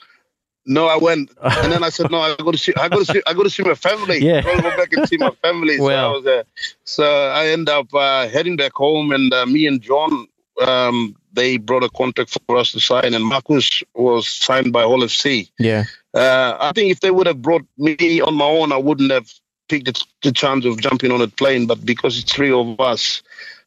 [0.67, 3.05] No, I went, and then I said, "No, I got to see, I got to
[3.05, 4.19] see, I got to see my family.
[4.19, 6.11] Yeah, I go back and see my family." So well.
[6.11, 6.45] I was there.
[6.85, 10.27] So I end up uh, heading back home, and uh, me and John
[10.61, 15.01] um, they brought a contract for us to sign, and Marcus was signed by Hull
[15.01, 15.51] FC.
[15.59, 15.85] Yeah.
[16.13, 19.33] Uh, I think if they would have brought me on my own, I wouldn't have
[19.69, 21.67] picked the, the chance of jumping on a plane.
[21.67, 23.23] But because it's three of us,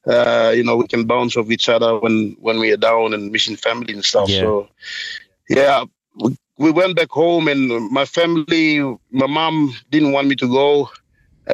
[0.05, 3.31] uh, you know, we can bounce off each other when when we are down and
[3.31, 4.29] missing family and stuff.
[4.29, 4.39] Yeah.
[4.39, 4.69] So,
[5.49, 5.85] yeah,
[6.15, 8.79] we, we went back home, and my family,
[9.11, 10.89] my mom didn't want me to go.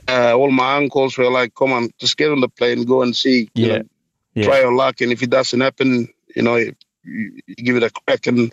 [0.07, 3.15] Uh, all my uncles were like, "Come on, just get on the plane, go and
[3.15, 3.65] see." Yeah.
[3.65, 3.83] You know,
[4.35, 4.45] yeah.
[4.45, 6.73] try your luck, and if it doesn't happen, you know, you,
[7.03, 8.51] you give it a crack, and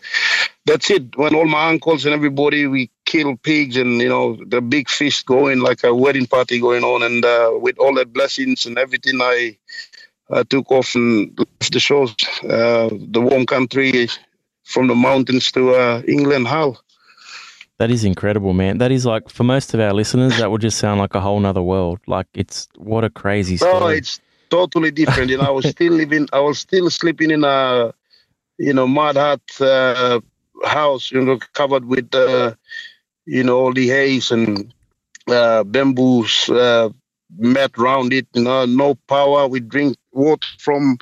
[0.67, 1.17] that's it.
[1.17, 5.27] When all my uncles and everybody, we kill pigs, and you know, the big feast
[5.27, 9.21] going like a wedding party going on, and uh, with all the blessings and everything,
[9.21, 9.57] I.
[10.33, 14.09] I took off and left the shores, uh, the warm country,
[14.71, 16.81] from the mountains to uh, England, Hull.
[17.79, 18.79] That is incredible, man.
[18.79, 21.41] That is like for most of our listeners, that would just sound like a whole
[21.41, 21.99] nother world.
[22.07, 23.73] Like it's what a crazy story.
[23.83, 25.31] Oh, it's totally different.
[25.31, 27.93] You know, I was still living, I was still sleeping in a,
[28.59, 30.21] you know, mud hut uh,
[30.63, 32.55] house, you know, covered with, uh,
[33.25, 34.73] you know, all the haze and
[35.27, 36.91] uh, bamboos uh,
[37.39, 38.27] mat around it.
[38.35, 39.49] You know, no power.
[39.49, 40.99] We drink water from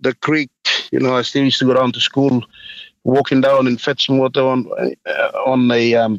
[0.00, 0.50] the creek.
[0.90, 2.42] You know, I still used to go down to school
[3.06, 4.68] walking down and fetching water on
[5.06, 5.10] uh,
[5.46, 6.18] on a, um,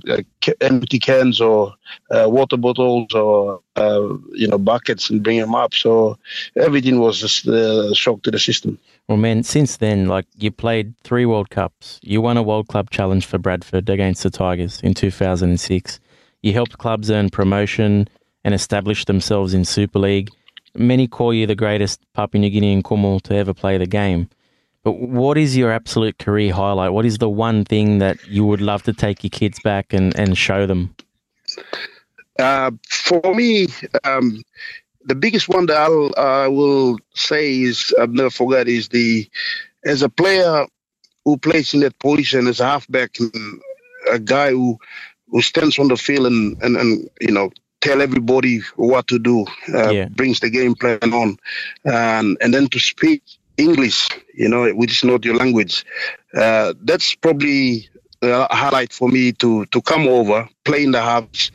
[0.61, 1.73] empty cans or
[2.11, 5.73] uh, water bottles or uh, you know buckets and bring them up.
[5.73, 6.17] So
[6.55, 8.79] everything was just a shock to the system.
[9.09, 12.89] Well, man, since then, like you played three World Cups, you won a World Club
[12.89, 15.99] Challenge for Bradford against the Tigers in 2006.
[16.41, 18.07] You helped clubs earn promotion
[18.45, 20.29] and establish themselves in Super League.
[20.73, 24.29] Many call you the greatest Papua New Guinean Kumul to ever play the game.
[24.91, 26.93] What is your absolute career highlight?
[26.93, 30.17] What is the one thing that you would love to take your kids back and,
[30.17, 30.95] and show them?
[32.39, 33.67] Uh, for me,
[34.03, 34.41] um,
[35.05, 39.27] the biggest one that I'll, I will say is I've never forgot is the
[39.85, 40.65] as a player
[41.25, 43.17] who plays in that position as a halfback,
[44.11, 44.77] a guy who
[45.29, 49.45] who stands on the field and and, and you know tell everybody what to do,
[49.73, 50.05] uh, yeah.
[50.09, 51.37] brings the game plan on,
[51.85, 53.23] and and then to speak
[53.57, 55.85] English, you know, which is not your language.
[56.35, 57.89] Uh, that's probably
[58.21, 61.51] a highlight for me to to come over, play in the hubs,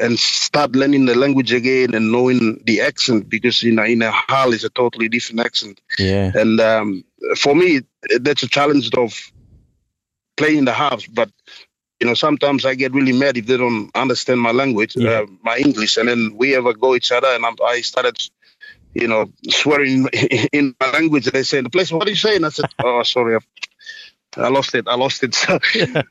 [0.00, 4.10] and start learning the language again and knowing the accent because you know in a
[4.10, 5.80] Hull is a totally different accent.
[5.98, 6.32] Yeah.
[6.34, 7.04] And um,
[7.36, 7.82] for me,
[8.20, 9.14] that's a challenge of
[10.36, 11.30] playing the hubs, but
[12.00, 15.20] you know sometimes I get really mad if they don't understand my language, yeah.
[15.20, 18.16] uh, my English, and then we ever go each other, and I'm, I started
[18.94, 20.08] you know, swearing
[20.52, 21.26] in my language.
[21.26, 22.44] They say, the place, what are you saying?
[22.44, 23.38] I said, oh, sorry,
[24.36, 24.88] I lost it.
[24.88, 25.36] I lost it.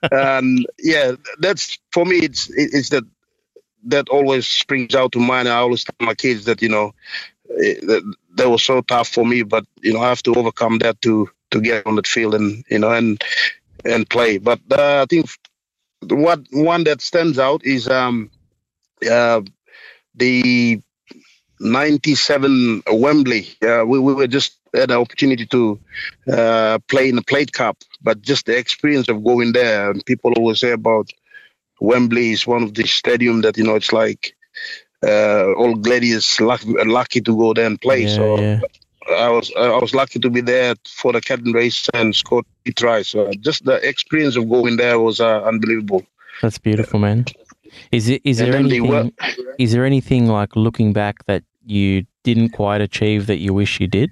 [0.12, 2.18] and yeah, that's for me.
[2.18, 3.04] It's it's that
[3.86, 5.50] that always springs out to mind.
[5.50, 6.94] I always tell my kids that you know
[7.48, 11.02] that, that was so tough for me, but you know I have to overcome that
[11.04, 13.22] to to get on the field and you know and
[13.86, 14.38] and play.
[14.38, 15.28] But uh, I think
[16.10, 18.32] what one that stands out is um
[19.10, 19.42] uh
[20.16, 20.82] the
[21.62, 23.47] 97 Wembley.
[23.62, 25.80] Uh, we, we were just had an opportunity to
[26.32, 29.91] uh, play in the Plate Cup, but just the experience of going there.
[29.91, 31.09] And people always say about
[31.80, 34.36] Wembley is one of the stadium that you know it's like
[35.03, 38.03] uh, all gladiators lucky, lucky to go there and play.
[38.03, 38.59] Yeah, so yeah.
[39.09, 42.74] I was I was lucky to be there for the curtain race and scored three
[42.74, 43.09] tries.
[43.09, 46.03] So just the experience of going there was uh, unbelievable.
[46.41, 47.26] That's beautiful, man.
[47.91, 49.12] Is it is there anything
[49.57, 53.88] is there anything like looking back that you didn't quite achieve that you wish you
[53.88, 54.12] did?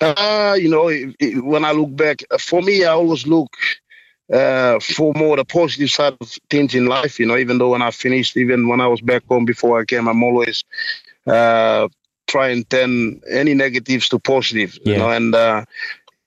[0.00, 3.52] Uh, you know, it, it, when I look back, uh, for me, I always look
[4.32, 7.18] uh, for more the positive side of things in life.
[7.18, 9.84] You know, even though when I finished, even when I was back home before I
[9.84, 10.64] came, I'm always
[11.26, 11.88] uh,
[12.26, 14.78] trying turn any negatives to positive.
[14.84, 14.98] You Yeah.
[14.98, 15.64] know, and uh,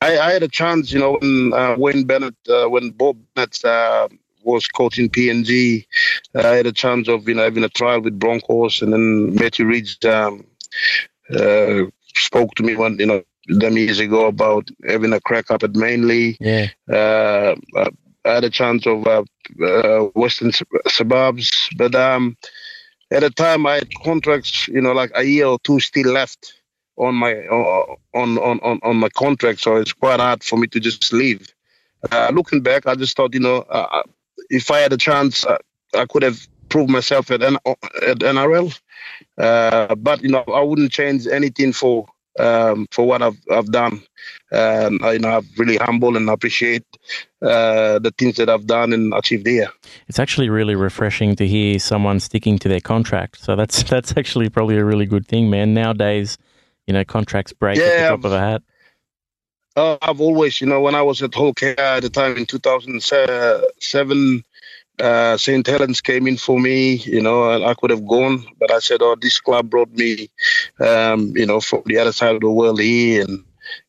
[0.01, 0.91] I, I had a chance.
[0.91, 3.63] You know, when uh, Wayne Bennett, uh, when Bob Bennett
[4.47, 5.85] uh, was coaching PNG,
[6.35, 9.35] uh, I had a chance of you know having a trial with Broncos, and then
[9.35, 10.45] Matthew Ridge um,
[11.33, 11.83] uh,
[12.15, 15.75] spoke to me one you know them years ago about having a crack up at
[15.75, 16.37] Manly.
[16.39, 16.67] Yeah.
[16.89, 17.89] Uh, uh,
[18.25, 19.23] I had a chance of uh,
[19.63, 20.51] uh, Western
[20.87, 22.35] suburbs, but um,
[23.09, 26.53] at the time I had contracts, you know, like a year or two still left
[26.97, 30.79] on my on on on, on my contract, so it's quite hard for me to
[30.79, 31.47] just leave.
[32.11, 34.03] Uh, looking back, I just thought, you know, uh,
[34.49, 35.57] if I had a chance, uh,
[35.95, 36.39] I could have
[36.69, 38.77] proved myself at, N- at NRL.
[39.37, 42.07] Uh, but you know, I wouldn't change anything for
[42.39, 44.03] um, for what I've I've done.
[44.51, 46.83] Um, I, you know, I'm really humble and appreciate
[47.41, 49.69] uh, the things that I've done and achieved here.
[50.07, 53.39] It's actually really refreshing to hear someone sticking to their contract.
[53.39, 55.73] So that's that's actually probably a really good thing, man.
[55.73, 56.37] Nowadays,
[56.85, 58.61] you know, contracts break at the Yeah, drop of a hat.
[59.77, 62.47] Uh, I've always, you know, when I was at Hull KR at the time in
[62.47, 64.43] 2007,
[64.99, 65.67] uh, St.
[65.67, 69.03] Helens came in for me, you know, and I could have gone, but I said,
[69.03, 70.31] oh, this club brought me,
[70.79, 73.45] um, you know, from the other side of the world here, and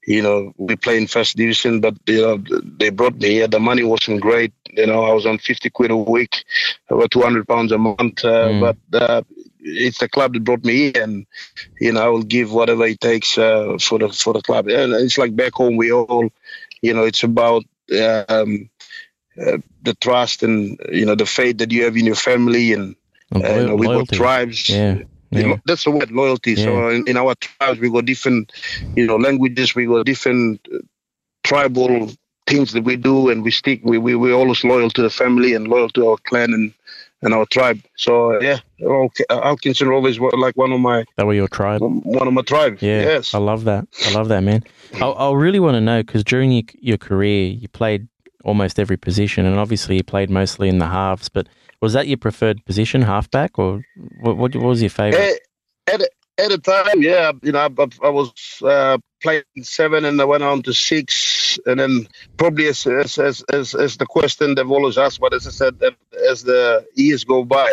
[0.06, 2.44] you know, we play in first division, but you know,
[2.78, 3.48] they brought me here.
[3.48, 5.04] The money wasn't great, you know.
[5.04, 6.44] I was on 50 quid a week,
[6.90, 8.60] about 200 pounds a month, uh, Mm.
[8.60, 9.22] but uh,
[9.60, 11.26] it's the club that brought me here, and
[11.80, 14.68] you know, I will give whatever it takes uh, for the for the club.
[14.68, 16.30] And it's like back home, we all,
[16.82, 17.64] you know, it's about
[18.28, 18.70] um,
[19.40, 22.96] uh, the trust and you know the faith that you have in your family, and
[23.34, 24.68] And uh, you know, we got tribes.
[24.68, 25.02] Yeah.
[25.30, 25.56] Yeah.
[25.66, 26.56] that's the word loyalty.
[26.56, 28.52] So in, in our tribes, we got different,
[28.96, 29.74] you know, languages.
[29.74, 30.78] We got different uh,
[31.44, 32.10] tribal
[32.46, 33.80] things that we do, and we stick.
[33.84, 36.74] We we we always loyal to the family and loyal to our clan and
[37.22, 37.80] and our tribe.
[37.96, 41.80] So yeah, okay, Hull Kingston Rovers were like one of my That were your tribe.
[41.82, 42.78] one of my tribe.
[42.80, 43.34] Yeah, Yes.
[43.34, 43.86] I love that.
[44.06, 44.62] I love that, man.
[44.94, 48.08] I, I really want to know because during your, your career, you played
[48.44, 51.28] almost every position, and obviously you played mostly in the halves.
[51.28, 51.48] But
[51.80, 53.82] was that your preferred position, halfback, or
[54.20, 54.36] what?
[54.36, 55.40] What, what was your favorite?
[55.88, 56.00] Eh, At,
[56.38, 60.44] at the time, yeah, you know, I, I was uh, playing seven, and I went
[60.44, 61.14] on to six,
[61.66, 65.46] and then probably as as as as, as the question they've always asked, but as
[65.46, 65.74] I said,
[66.28, 67.72] as the years go by,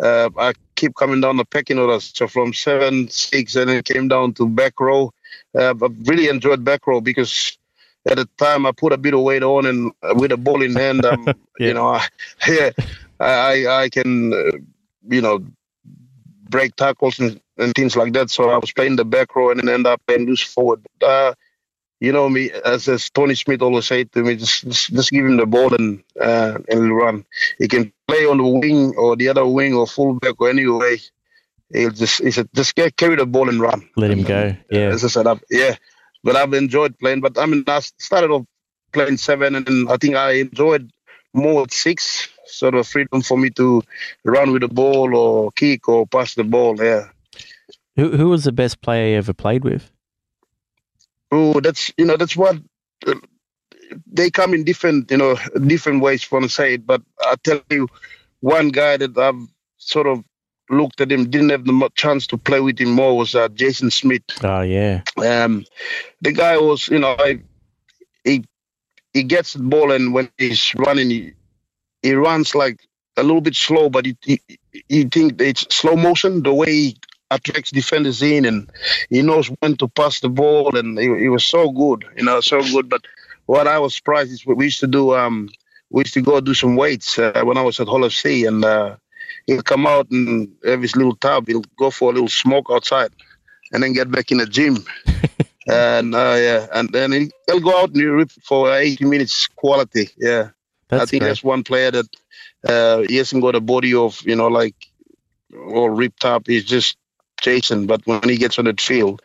[0.00, 2.00] uh, I keep coming down the pecking order.
[2.00, 5.12] So from seven, six, and then it came down to back row.
[5.54, 7.56] Uh, I really enjoyed back row because
[8.08, 10.74] at the time I put a bit of weight on, and with a ball in
[10.74, 11.68] hand, um, Yeah.
[11.68, 12.06] you know, I,
[12.48, 12.70] yeah,
[13.18, 14.58] I I can, uh,
[15.08, 15.44] you know,
[16.48, 18.30] break tackles and, and things like that.
[18.30, 20.86] So I was playing the back row and then end up playing loose forward.
[21.02, 21.34] Uh,
[22.00, 25.24] you know me, as, as Tony Smith always said to me, just, just just give
[25.24, 27.24] him the ball and uh, and run.
[27.58, 30.98] He can play on the wing or the other wing or fullback or any way.
[31.72, 33.88] He'll just he said just get, carry the ball and run.
[33.96, 34.54] Let him go.
[34.70, 35.76] Yeah, As I said, I've, yeah.
[36.22, 37.20] But I've enjoyed playing.
[37.20, 38.44] But I mean, I started off
[38.92, 40.90] playing seven, and I think I enjoyed
[41.32, 42.28] more at six.
[42.46, 43.82] Sort of freedom for me to
[44.24, 46.76] run with the ball or kick or pass the ball.
[46.82, 47.08] Yeah.
[47.96, 49.90] who who was the best player you ever played with?
[51.30, 52.58] Oh, that's you know that's what
[53.06, 53.14] uh,
[54.06, 56.22] they come in different you know different ways.
[56.22, 57.88] from you want say it, but I tell you,
[58.40, 59.48] one guy that I've
[59.78, 60.24] sort of
[60.70, 63.90] looked at him, didn't have the chance to play with him more was uh, Jason
[63.90, 64.22] Smith.
[64.42, 65.64] Oh yeah, Um,
[66.20, 67.40] the guy was, you know, I,
[68.24, 68.44] he
[69.14, 71.32] he gets the ball and when he's running, he,
[72.02, 72.80] he runs like
[73.16, 74.38] a little bit slow, but you you,
[74.88, 76.96] you think it's slow motion the way he
[77.30, 78.70] attracts defenders in, and
[79.10, 82.40] he knows when to pass the ball, and he, he was so good, you know,
[82.40, 82.88] so good.
[82.88, 83.02] But
[83.46, 85.48] what I was surprised is we used to do, um,
[85.90, 88.64] we used to go do some weights uh, when I was at Hull FC, and
[88.64, 88.96] uh,
[89.46, 91.46] he'll come out and have his little tub.
[91.46, 93.10] He'll go for a little smoke outside,
[93.72, 94.84] and then get back in the gym.
[95.68, 99.48] and uh, yeah, and then he, he'll go out and he'll rip for 80 minutes
[99.48, 100.10] quality.
[100.16, 100.50] Yeah,
[100.88, 101.30] that's I think great.
[101.30, 102.06] that's one player that
[102.66, 104.76] uh, he hasn't got a body of you know like
[105.52, 106.46] all ripped up.
[106.46, 106.96] He's just
[107.40, 109.22] Jason, but when he gets on the field,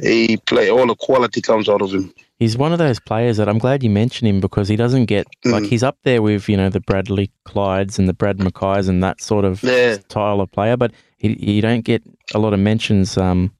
[0.00, 2.12] he play all the quality comes out of him.
[2.38, 5.26] He's one of those players that I'm glad you mentioned him because he doesn't get
[5.44, 5.68] like Mm.
[5.68, 9.20] he's up there with you know the Bradley Clydes and the Brad Mackays and that
[9.20, 9.94] sort of Yeah.
[9.94, 12.02] style of player, but he you don't get
[12.34, 13.18] a lot of mentions.
[13.18, 13.50] Um,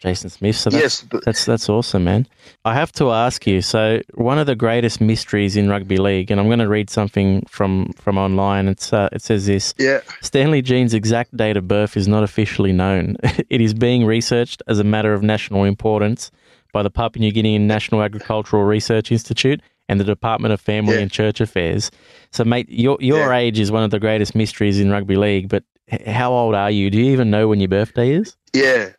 [0.00, 2.26] Jason Smith, so that's yes, th- That's that's awesome, man.
[2.64, 3.60] I have to ask you.
[3.62, 7.44] So, one of the greatest mysteries in rugby league, and I'm going to read something
[7.48, 8.68] from from online.
[8.68, 10.00] It's uh, it says this: yeah.
[10.20, 13.16] Stanley Gene's exact date of birth is not officially known.
[13.50, 16.30] it is being researched as a matter of national importance
[16.72, 19.60] by the Papua New Guinean National Agricultural Research Institute.
[19.90, 21.00] and the Department of Family Yeah.
[21.00, 21.90] and Church Affairs.
[22.30, 23.36] So, mate, your your Yeah.
[23.38, 25.48] age is one of the greatest mysteries in rugby league.
[25.48, 25.64] But
[26.06, 26.90] how old are you?
[26.90, 28.36] Do you even know when your birthday is?
[28.52, 28.90] Yeah.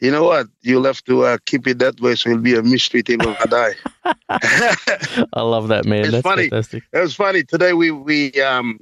[0.00, 0.46] You know what?
[0.62, 3.46] You'll have to uh, keep it that way, so it'll be a mystery till I
[3.46, 3.74] die.
[5.32, 6.00] I love that, man.
[6.00, 6.48] It's That's funny.
[6.48, 6.84] fantastic.
[6.92, 7.72] It was funny today.
[7.72, 8.78] We we um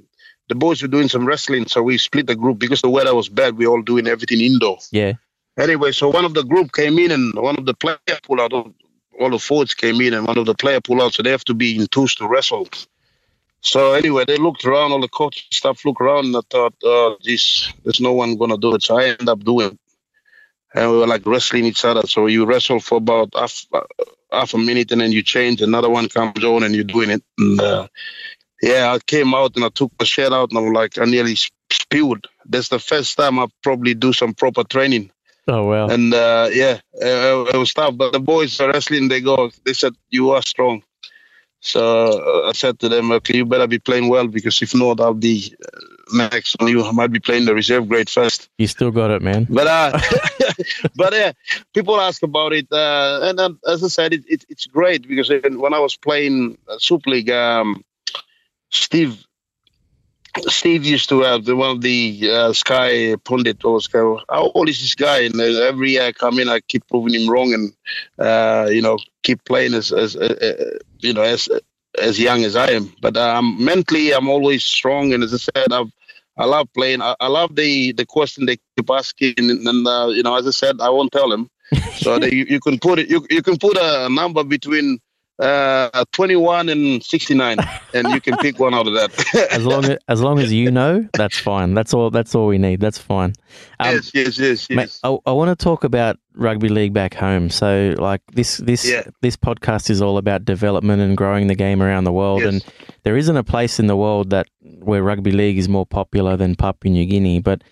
[0.48, 3.28] the boys were doing some wrestling, so we split the group because the weather was
[3.28, 3.56] bad.
[3.56, 4.78] We all doing everything indoor.
[4.90, 5.14] Yeah.
[5.58, 8.52] Anyway, so one of the group came in, and one of the player pulled out.
[8.52, 11.14] All, the forwards came in, and one of the player pulled out.
[11.14, 12.68] So they have to be in twos to wrestle.
[13.62, 14.92] So anyway, they looked around.
[14.92, 18.58] All the coach stuff looked around, and I thought, oh, geez, there's no one gonna
[18.58, 18.82] do it.
[18.82, 19.78] So I end up doing.
[20.74, 20.80] It.
[20.80, 22.06] And we were like wrestling each other.
[22.06, 23.64] So you wrestle for about half,
[24.30, 25.62] half a minute, and then you change.
[25.62, 27.22] Another one comes on, and you're doing it.
[27.38, 27.88] And uh,
[28.62, 31.36] yeah, I came out and I took my shirt out, and I'm like, I nearly
[31.70, 32.26] spewed.
[32.44, 35.10] That's the first time I probably do some proper training.
[35.48, 35.88] Oh wow.
[35.88, 37.96] And uh, yeah, uh, it was tough.
[37.96, 39.08] But the boys are wrestling.
[39.08, 39.50] They go.
[39.64, 40.82] They said you are strong.
[41.60, 45.00] So uh, I said to them, okay, you better be playing well because if not,
[45.00, 45.54] I'll be
[46.12, 46.92] uh, next you.
[46.92, 48.48] Might be playing the reserve grade first.
[48.58, 49.46] You still got it, man.
[49.48, 49.98] But uh,
[50.96, 51.32] but yeah,
[51.74, 55.30] people ask about it, uh, and um, as I said, it, it, it's great because
[55.30, 57.84] when I was playing uh, Super League, um,
[58.70, 59.22] Steve.
[60.48, 64.00] Steve used to have the one of the uh, Sky pundit or Sky.
[64.28, 65.20] How old is this guy?
[65.20, 67.72] And uh, every year I come in, I keep proving him wrong, and
[68.18, 71.48] uh, you know, keep playing as as uh, uh, you know as
[72.00, 72.92] as young as I am.
[73.00, 75.90] But um, mentally, I'm always strong, and as I said, I've
[76.38, 77.00] I love playing.
[77.00, 80.46] I, I love the the question they keep asking, and, and uh, you know, as
[80.46, 81.48] I said, I won't tell them.
[81.94, 83.08] so that you, you can put it.
[83.08, 85.00] You, you can put a number between
[85.38, 87.58] uh, 21 and 69,
[87.92, 89.48] and you can pick one out of that.
[89.52, 91.74] As long as as long as you know, that's fine.
[91.74, 92.10] That's all.
[92.10, 92.80] That's all we need.
[92.80, 93.34] That's fine.
[93.80, 94.98] Um, yes, yes, yes, Mate.
[95.02, 97.50] I, I want to talk about rugby league back home.
[97.50, 99.02] So, like this, this, Yeah.
[99.22, 102.42] this podcast is all about development and growing the game around the world.
[102.42, 102.52] Yes.
[102.52, 102.64] And
[103.02, 104.46] there isn't a place in the world that
[104.80, 107.40] where rugby league is more popular than Papua New Guinea.
[107.40, 107.62] But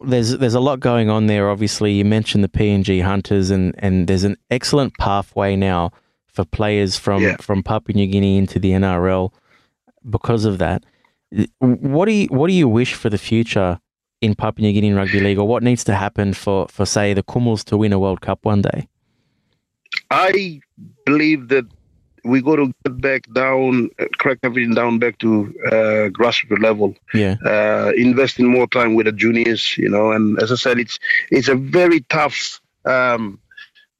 [0.00, 1.50] there's there's a lot going on there.
[1.50, 5.90] Obviously, you mentioned the PNG Hunters, and and there's an excellent pathway now
[6.34, 7.36] for players from Yeah.
[7.40, 9.32] from Papua New Guinea into the NRL
[10.08, 10.84] because of that.
[11.58, 13.78] What do you what do you wish for the future
[14.20, 17.22] in Papua New Guinea Rugby League, or what needs to happen for, for say the
[17.22, 18.88] Kumuls to win a World Cup one day?
[20.10, 20.60] I
[21.06, 21.66] believe that
[22.24, 26.96] we got to get back down, crack everything down back to uh, grassroots level.
[27.12, 30.12] Yeah, uh, investing more time with the juniors, you know.
[30.12, 30.98] And as I said, it's
[31.30, 33.38] it's a very tough um,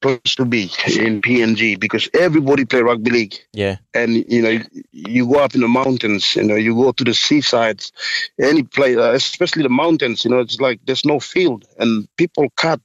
[0.05, 0.65] place to be
[0.99, 4.61] in PNG because everybody play rugby league, yeah, and you know
[4.93, 7.91] you go up in the mountains, you know, you go to the seasides,
[8.39, 12.49] any place, uh, especially the mountains, you know, it's like there's no field, and people
[12.57, 12.81] cut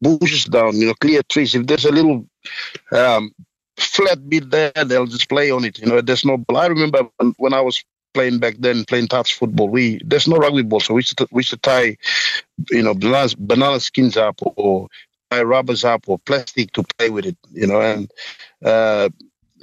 [0.00, 1.54] bushes down, you know, clear trees.
[1.54, 2.26] If there's a little
[2.92, 3.32] um,
[3.76, 5.78] flat bit there, they'll just play on it.
[5.78, 6.42] You know, there's no.
[6.54, 7.84] I remember when, when I was
[8.16, 9.68] playing back then, playing touch football.
[9.68, 11.96] We there's no rugby ball, so we used to we used to tie,
[12.70, 14.88] you know, banana, banana skins up or
[15.42, 17.36] rubbers up or plastic to play with it.
[17.52, 18.10] You know, and
[18.64, 19.08] uh,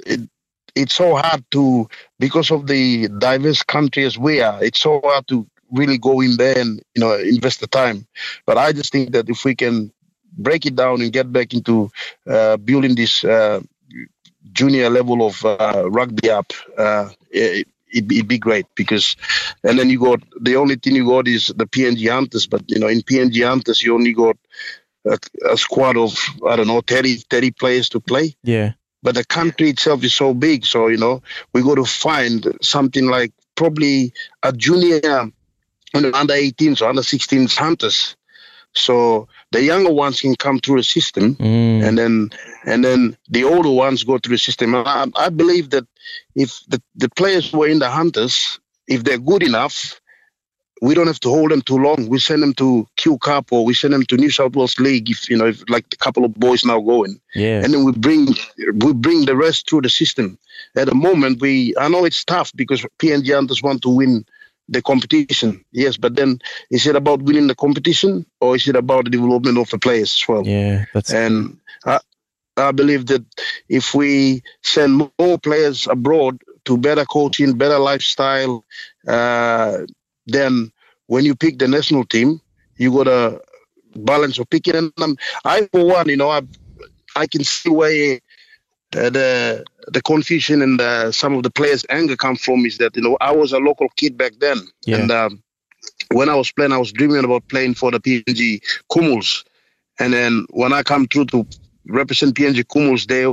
[0.06, 0.28] it
[0.74, 4.62] it's so hard to because of the diverse country as we are.
[4.62, 8.06] It's so hard to really go in there and you know invest the time.
[8.46, 9.92] But I just think that if we can
[10.36, 11.90] break it down and get back into
[12.28, 13.60] uh, building this uh,
[14.52, 19.16] junior level of uh, rugby up, uh, it, it'd, be, it'd be great because,
[19.62, 22.78] and then you got the only thing you got is the PNG Hunters, but you
[22.78, 24.36] know in PNG Hunters you only got
[25.06, 25.18] a,
[25.50, 28.34] a squad of I don't know 30, 30 players to play.
[28.42, 32.46] yeah, But the country itself is so big, so you know we got to find
[32.62, 35.30] something like probably a junior,
[35.94, 38.16] under 18s or under 16s hunters.
[38.76, 42.30] So the younger ones can come through the system, mm, and then
[42.64, 44.74] and then the older ones go through the system.
[44.74, 45.86] I, I believe that
[46.34, 50.00] if the, the players were in the hunters, if they're good enough,
[50.84, 52.08] we don't have to hold them too long.
[52.10, 55.08] We send them to Q Cup or we send them to New South Wales League.
[55.08, 57.92] If you know, if like a couple of boys now going, yeah, and then we
[57.92, 58.28] bring
[58.74, 60.38] we bring the rest through the system.
[60.76, 64.26] At the moment, we I know it's tough because PNG hunters want to win
[64.68, 65.64] the competition.
[65.72, 69.56] Yes, but then is it about winning the competition or is it about the development
[69.56, 70.46] of the players as well?
[70.46, 70.84] yeah.
[70.92, 72.00] That's And I,
[72.58, 73.24] I believe that
[73.70, 78.64] if we send more players abroad to better coaching, better lifestyle,
[79.08, 79.78] uh,
[80.26, 80.72] then
[81.06, 82.40] when you pick the national team,
[82.76, 83.40] you got a
[83.96, 84.74] balance of picking.
[84.76, 86.42] And um, I, for one, you know, I,
[87.16, 88.18] I can see where
[88.96, 92.94] uh, the the confusion and uh, some of the players' anger come from is that
[92.96, 94.98] you know I was a local kid back then, Yeah.
[94.98, 95.42] and um,
[96.12, 99.44] when I was playing, I was dreaming about playing for the PNG Kumuls,
[99.98, 101.46] and then when I come through to
[101.88, 103.26] represent PNG Kumuls, they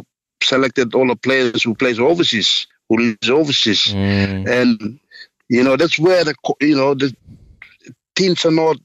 [0.43, 4.47] selected all the players who plays overseas, who lives overseas, Mm.
[4.49, 4.99] and
[5.49, 7.15] you know that's where the you know the
[8.15, 8.77] teams are not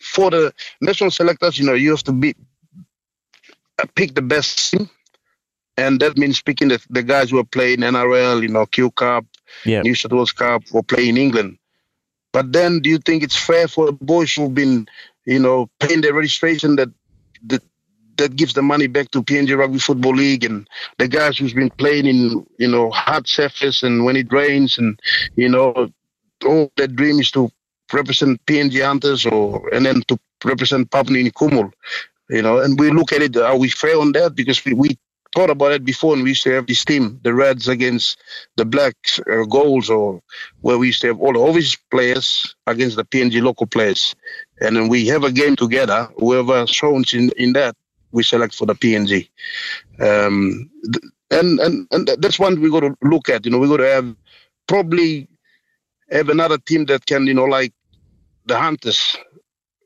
[0.00, 1.58] for the national selectors.
[1.58, 2.34] You know, you have to be
[3.78, 4.88] uh, pick the best team,
[5.76, 9.24] and that means picking the, the guys who are playing NRL, you know, Q Cup,
[9.64, 9.82] Yeah.
[9.82, 11.58] New South Wales Cup, or play in England.
[12.32, 14.86] But then, do you think it's fair for the boys who've been,
[15.24, 16.88] you know, paying their registration that
[17.46, 17.62] that
[18.18, 20.66] that gives the money back to PNG Rugby Football League and
[20.98, 24.98] the guys who's been playing in, you know, hard surface and when it rains and,
[25.34, 25.90] you know,
[26.46, 27.50] all their dream is to
[27.92, 31.72] represent PNG Hunters or and then to represent Papua New Kumul,
[32.28, 34.34] you know, and we look at it, are we fair on that?
[34.34, 34.98] Because we, we
[35.34, 38.18] thought about it before and we used to have this team, the Reds against
[38.56, 40.22] the Blacks uh, goals or
[40.62, 44.14] where we used to have all the overseas players against the PNG local players.
[44.60, 47.76] And then we have a game together, whoever shows in, in that,
[48.12, 49.28] we select for the PNG.
[50.00, 50.70] Um,
[51.30, 53.90] and, and, and that's one we got to look at, you know, we got to
[53.90, 54.16] have
[54.66, 55.28] probably
[56.10, 57.72] have another team that can, you know, like
[58.46, 59.16] the Hunters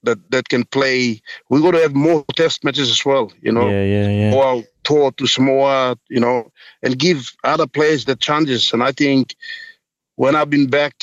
[0.02, 1.20] that, that can play.
[1.48, 4.30] We got to have more test matches as well, you know Yeah, yeah, yeah.
[4.30, 6.50] go out tour to Samoa, you know,
[6.82, 8.72] and give other players the chances.
[8.72, 9.36] And I think
[10.16, 10.94] when I've been back,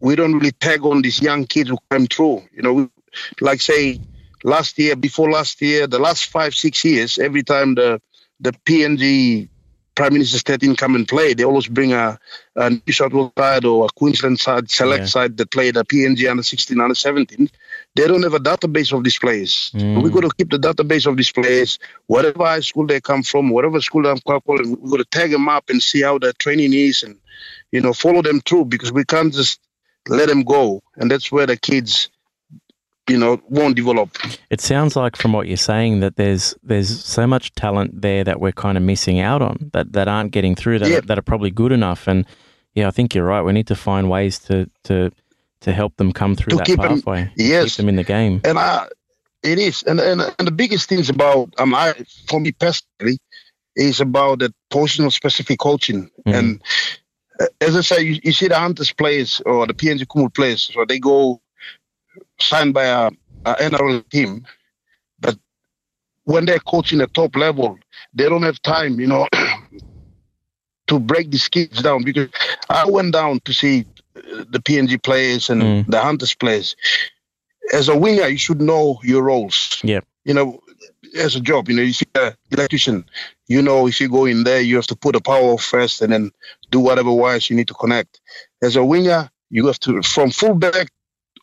[0.00, 2.42] we don't really tag on these young kids who come through.
[2.52, 2.88] You know, we,
[3.40, 4.00] like say
[4.44, 8.00] last year, before last year, the last five, six years, every time the
[8.40, 9.48] the PNG
[9.98, 12.16] Prime Minister's 13 come and play, they always bring a,
[12.54, 15.06] a New South Wales side or a Queensland side, select Yeah.
[15.06, 17.50] side that played a PNG under 16, under 17.
[17.96, 19.72] They don't have a database of these players.
[19.74, 20.00] Mm.
[20.04, 23.50] We got to keep the database of these players, whatever high school they come from,
[23.50, 24.40] whatever school they're from,
[24.80, 27.18] we got to tag them up and see how their training is and,
[27.72, 29.58] you know, follow them through because we can't just
[30.06, 30.80] let them go.
[30.96, 32.08] And that's where the kids,
[33.08, 34.10] you know, won't develop.
[34.50, 38.40] It sounds like from what you're saying that there's there's so much talent there that
[38.40, 41.00] we're kind of missing out on that, that aren't getting through that Yeah.
[41.00, 42.06] that are probably good enough.
[42.08, 42.26] And
[42.74, 43.42] yeah, I think you're right.
[43.42, 45.10] We need to find ways to to
[45.60, 47.30] to help them come through To that keep pathway.
[47.36, 47.64] yes.
[47.64, 48.40] keep them in the game.
[48.44, 48.86] And I,
[49.42, 51.94] it is, and and and the biggest things about um, I
[52.28, 53.18] for me personally
[53.76, 56.10] is about the positional specific coaching.
[56.26, 56.34] Mhm.
[56.38, 56.62] And
[57.40, 60.70] uh, as I say, you, you see the Hunters players or the PNG Kumul players,
[60.74, 61.40] so they go
[62.40, 63.10] signed by a,
[63.44, 64.46] a NRL team,
[65.20, 65.36] but
[66.24, 67.78] when they're coaching at top level,
[68.14, 69.26] they don't have time, you know,
[70.88, 72.02] to break these kids down.
[72.04, 72.28] Because
[72.68, 73.84] I went down to see
[74.14, 75.86] the PNG players and Mm.
[75.90, 76.76] the Hunters players.
[77.72, 79.78] As a winger, you should know your roles.
[79.84, 80.00] Yeah.
[80.24, 80.60] You know,
[81.16, 83.04] as a job, you know, you see an electrician,
[83.46, 86.02] you know, if you go in there, you have to put the power off first
[86.02, 86.30] and then
[86.70, 88.20] do whatever wires you need to connect.
[88.62, 90.90] As a winger, you have to, from fullback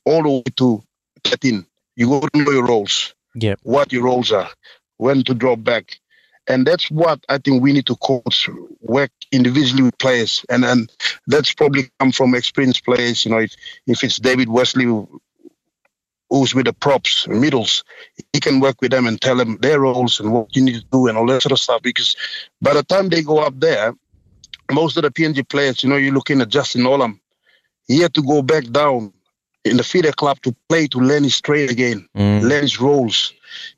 [0.05, 0.83] all the way to
[1.23, 3.59] 13, you got to know your roles Yep.
[3.63, 4.49] what your roles are,
[4.97, 5.99] when to drop back.
[6.47, 8.49] And that's what I think we need to coach,
[8.81, 10.45] work individually with players.
[10.47, 10.91] And and
[11.27, 13.25] that's probably come from experienced players.
[13.25, 13.55] You know, if,
[13.87, 14.85] if it's David Westley
[16.29, 17.83] who's with the props, middles,
[18.33, 20.85] he can work with them and tell them their roles and what you need to
[20.91, 21.81] do and all that sort of stuff.
[21.81, 22.15] Because
[22.61, 23.93] by the time they go up there,
[24.71, 27.19] most of the PNG players, you know, you're looking at Justin Olam,
[27.87, 29.13] he had to go back down
[29.65, 32.43] in the feeder club to play to learn his trade again Mm.
[32.43, 33.33] learn his roles.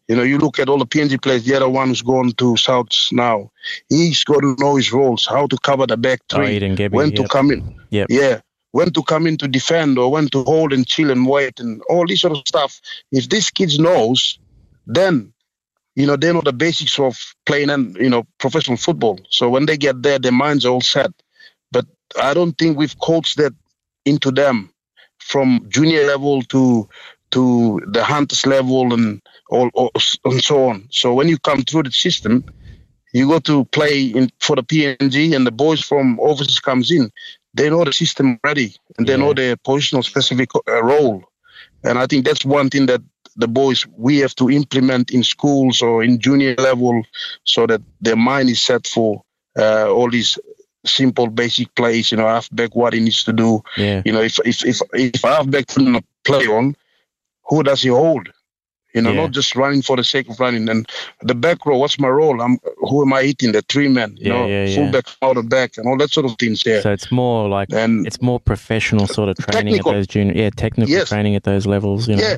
[0.08, 2.54] You know, you look at all the PNG players, the other one who's gone to
[2.56, 3.52] Souths now.
[3.90, 7.12] He's got to know his roles, how to cover the back Oh, three, Gebby, when
[7.16, 7.76] to come in.
[7.92, 8.08] Yep.
[8.10, 8.42] Yeah.
[8.72, 11.82] When to come in to defend or when to hold and chill and wait and
[11.90, 12.80] all this sort of stuff.
[13.12, 14.40] If these kids knows,
[14.86, 15.34] then
[15.96, 19.20] you know they know the basics of playing and you know professional football.
[19.30, 21.12] So when they get there, their minds are all set.
[21.72, 21.86] But
[22.22, 23.54] I don't think we've coached that
[24.06, 24.70] into them
[25.28, 26.88] from junior level to
[27.32, 29.92] to the hunters level and all, all
[30.26, 30.88] and so on.
[30.92, 32.46] So when you come through the system,
[33.14, 37.12] you go to play in for the PNG, and the boys from overseas comes in.
[37.54, 41.24] They know the system already, and they know their positional specific uh, role.
[41.84, 43.02] And I think that's one thing that
[43.36, 47.04] the boys we have to implement in schools or in junior level,
[47.44, 49.24] so that their mind is set for
[49.58, 50.38] uh, all these
[50.86, 52.12] simple basic plays.
[52.12, 53.62] You know, halfback what he needs to do.
[53.78, 54.02] Yeah.
[54.06, 56.76] You know, if if if if halfback couldn't play on,
[57.50, 58.30] who does he hold?
[58.94, 59.22] You know, Yeah.
[59.24, 60.70] not just running for the sake of running.
[60.70, 60.90] And
[61.22, 62.42] the back row, what's my role?
[62.42, 63.52] I'm who am I hitting?
[63.52, 64.76] The three men, you Yeah, know, yeah, yeah.
[64.76, 66.82] fullback, out of back, and all that sort of things there.
[66.82, 69.92] So it's more like and it's more professional sort of training Technical.
[69.92, 71.10] at those junior, yeah, technical Yes.
[71.10, 72.08] training at those levels.
[72.08, 72.38] You know, yeah,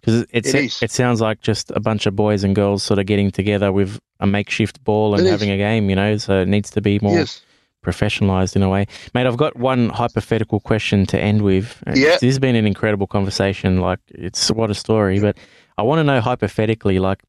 [0.00, 2.98] because it It it, it sounds like just a bunch of boys and girls sort
[2.98, 5.88] of getting together with a makeshift ball and having a game.
[5.88, 7.40] You know, so it needs to be more yes,
[7.86, 8.86] professionalized in a way.
[9.14, 11.82] Mate, I've got one hypothetical question to end with.
[11.86, 12.16] Yeah.
[12.20, 13.80] This has been an incredible conversation.
[13.80, 15.20] Like, it's what a story.
[15.20, 15.38] But
[15.78, 17.22] I want to know hypothetically, like,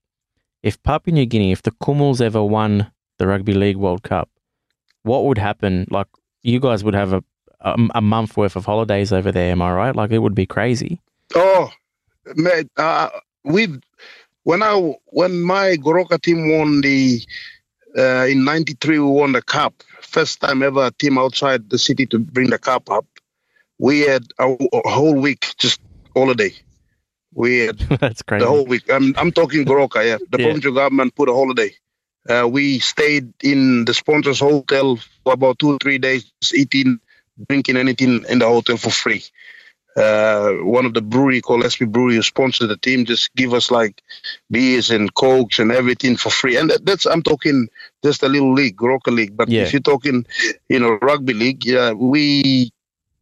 [0.64, 4.30] if Papua New Guinea, if the Kumuls ever won the Rugby League World Cup,
[5.04, 5.86] what would happen?
[5.92, 6.08] Like,
[6.42, 7.24] you guys would have a,
[7.62, 9.96] a, a month worth of holidays over there, am I right?
[9.96, 11.00] Like, it would be crazy.
[11.36, 11.70] Oh,
[12.36, 13.10] mate, uh,
[13.44, 13.80] we've
[14.44, 17.22] when I when my Goroka team won the
[17.98, 19.84] uh, in '93, we won the cup.
[20.02, 23.06] First time ever a team outside the city to bring the cup up.
[23.80, 25.80] We had a, a whole week just
[26.16, 26.54] holiday.
[27.34, 28.44] We had That's crazy.
[28.46, 28.92] the whole week.
[28.92, 30.06] I'm I'm talking Goroka.
[30.06, 30.46] Yeah, the Yeah.
[30.46, 31.72] provincial government put a holiday.
[32.30, 37.00] Uh, we stayed in the sponsors' hotel for about two or three days, eating,
[37.50, 39.24] drinking anything in the hotel for free.
[39.98, 43.72] Uh, one of the brewery called SP Brewery who sponsored the team just give us
[43.72, 44.04] like
[44.52, 46.56] beers and cokes and everything for free.
[46.56, 47.68] And that, that's I'm talking
[48.04, 49.36] just a little league, Goroka league.
[49.36, 49.64] But Yeah.
[49.64, 50.26] if you're talking,
[50.70, 52.72] you know, rugby league, yeah, we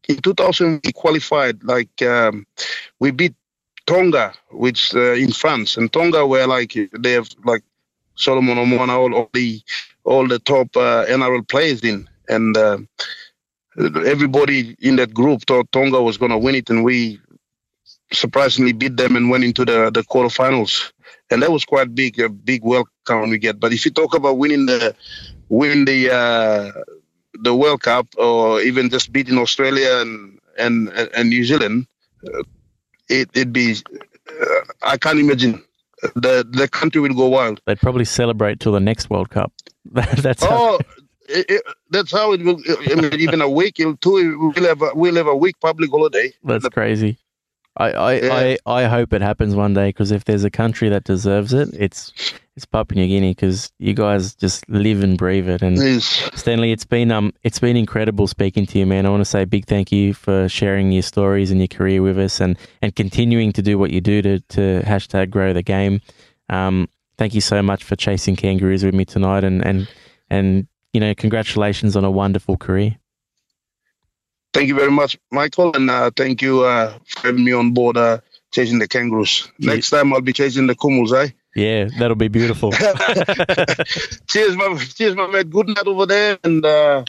[0.10, 2.46] in 2000 we qualified like um,
[3.00, 3.34] we beat
[3.88, 7.64] Tonga, which uh, in France, and Tonga were like they have like
[8.16, 9.62] Solomon Haumono, all, all the
[10.04, 12.80] all the top uh, NRL players in, and uh,
[13.78, 17.20] everybody in that group thought Tonga was going to win it, and we
[18.12, 20.92] surprisingly beat them and went into the the quarterfinals,
[21.30, 23.60] and that was quite big, a big welcome we get.
[23.60, 24.96] But if you talk about winning the
[25.50, 26.72] win the uh,
[27.34, 31.88] the World Cup or even just beating Australia and and and New Zealand,
[32.28, 32.44] uh,
[33.10, 33.76] it it'd be
[34.30, 34.46] uh,
[34.82, 35.64] I can't imagine
[36.16, 37.62] the the country will go wild.
[37.66, 39.52] They'd probably celebrate till the next World Cup.
[39.92, 40.80] That's how, Oh,
[41.28, 42.60] it, it, that's how it will.
[42.92, 44.52] I mean, even a week, it'll two.
[44.56, 46.34] We'll have a, we'll have a week public holiday.
[46.44, 47.18] that's crazy.
[47.78, 48.56] I, I, Yeah.
[48.66, 51.70] I, I hope it happens one day because if there's a country that deserves it,
[51.74, 52.14] it's
[52.56, 55.62] it's Papua New Guinea because you guys just live and breathe it.
[55.62, 59.06] And Is Stanley, it's been um it's been incredible speaking to you, man.
[59.06, 62.02] I want to say a big thank you for sharing your stories and your career
[62.02, 65.64] with us, and and continuing to do what you do to to hashtag grow the
[65.64, 66.00] game.
[66.50, 69.90] Um, thank you so much for chasing kangaroos with me tonight, and and
[70.30, 72.96] and you know, congratulations on a wonderful career.
[74.54, 77.98] thank you very much, Michael, and uh, thank you uh, for having me on board
[77.98, 78.20] uh,
[78.52, 79.52] chasing the kangaroos.
[79.60, 79.74] Yeah.
[79.74, 81.32] Next time, I'll be chasing the Kumuls, eh?
[81.54, 82.72] Yeah, that'll be beautiful.
[84.30, 85.50] cheers, my cheers, my mate.
[85.50, 87.04] Good night over there, and uh,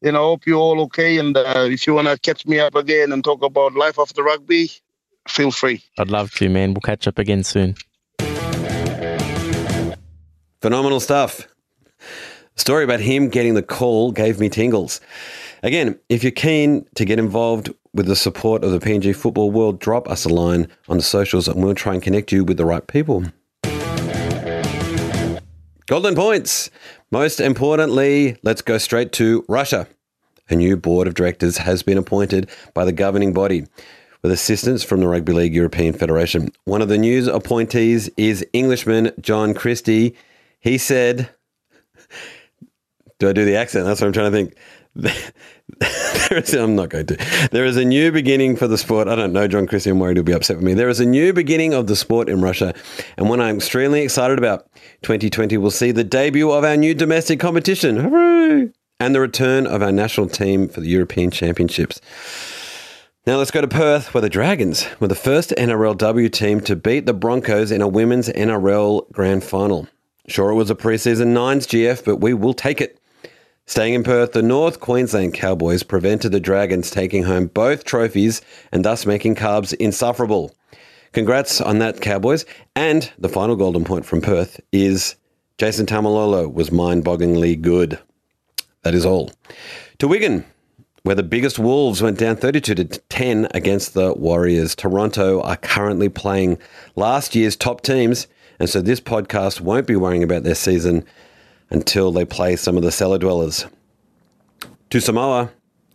[0.00, 1.18] you know, hope you're all okay.
[1.18, 4.70] And uh, if you wanna catch me up again and talk about life after rugby,
[5.26, 5.82] feel free.
[5.98, 6.72] I'd love to, man.
[6.72, 7.74] We'll catch up again soon.
[10.60, 11.48] Phenomenal stuff.
[12.56, 15.00] Story about him getting the call gave me tingles.
[15.64, 19.80] Again, if you're keen to get involved with the support of the PNG football world,
[19.80, 22.64] drop us a line on the socials and we'll try and connect you with the
[22.64, 23.24] right people.
[25.86, 26.70] Golden points.
[27.10, 29.88] Most importantly, let's go straight to Russia.
[30.48, 33.66] A new board of directors has been appointed by the governing body
[34.22, 36.50] with assistance from the Rugby League European Federation.
[36.64, 40.14] One of the new appointees is Englishman John Christie.
[40.60, 41.30] He said,
[43.18, 43.86] Do I do the accent?
[43.86, 44.54] That's what I'm trying to think.
[46.54, 47.48] I'm not going to.
[47.50, 49.08] There is a new beginning for the sport.
[49.08, 49.90] I don't know John Christie.
[49.90, 50.74] I'm worried he'll be upset with me.
[50.74, 52.74] There is a new beginning of the sport in Russia,
[53.16, 54.70] and one I'm extremely excited about.
[55.02, 57.96] 2020 will see the debut of our new domestic competition.
[57.96, 58.70] Hooray!
[59.00, 62.00] And the return of our national team for the European Championships.
[63.26, 67.06] Now let's go to Perth, where the Dragons were the first NRLW team to beat
[67.06, 69.88] the Broncos in a women's NRL grand final.
[70.28, 73.00] Sure, it was a preseason nines GF, but we will take it.
[73.66, 78.84] Staying in Perth, the North Queensland Cowboys prevented the Dragons taking home both trophies and
[78.84, 80.54] thus making Carbs insufferable.
[81.12, 82.44] Congrats on that, Cowboys.
[82.76, 85.16] And the final golden point from Perth is
[85.56, 87.98] Jason Taumalolo was mind bogglingly good.
[88.82, 89.32] That is all.
[89.98, 90.44] To Wigan,
[91.04, 94.74] where the biggest Wolves went down 32 to 10 against the Warriors.
[94.74, 96.58] Toronto are currently playing
[96.96, 98.26] last year's top teams,
[98.58, 101.06] and so this podcast won't be worrying about their season
[101.74, 103.66] until they play some of the cellar dwellers.
[104.90, 105.50] To Samoa,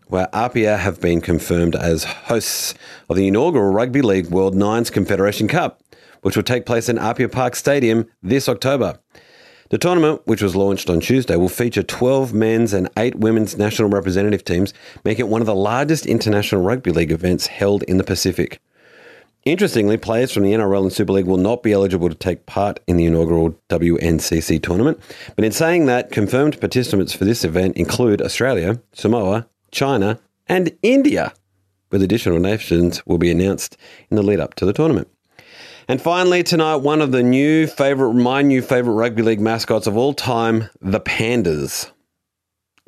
[0.07, 2.73] where Apia have been confirmed as hosts
[3.09, 5.81] of the inaugural Rugby League World Nines Confederation Cup,
[6.21, 8.99] which will take place in Apia Park Stadium this October.
[9.69, 13.87] The tournament, which was launched on Tuesday, will feature 12 men's and 8 women's national
[13.87, 14.73] representative teams,
[15.05, 18.59] making it one of the largest international rugby league events held in the Pacific.
[19.45, 22.79] Interestingly, players from the NRL and Super League will not be eligible to take part
[22.87, 24.99] in the inaugural WNCC tournament.
[25.35, 31.33] But in saying that, confirmed participants for this event include Australia, Samoa, China, and India,
[31.89, 33.77] with additional nations will be announced
[34.09, 35.07] in the lead up to the tournament.
[35.87, 39.97] And finally, tonight, one of the new favorite, my new favorite rugby league mascots of
[39.97, 41.91] all time, the Pandas.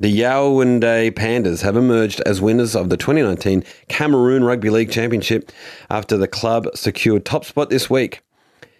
[0.02, 5.52] The Yaoundé Pandas have emerged as winners of the 2019 Cameroon Rugby League Championship
[5.88, 8.20] after the club secured top spot this week.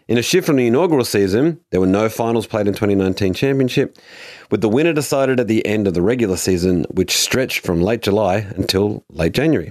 [0.09, 3.99] In a shift from the inaugural season, there were no finals played in 2019 championship,
[4.51, 8.03] with the winner decided at the end of the regular season, which stretched from late
[8.03, 9.71] July until late January.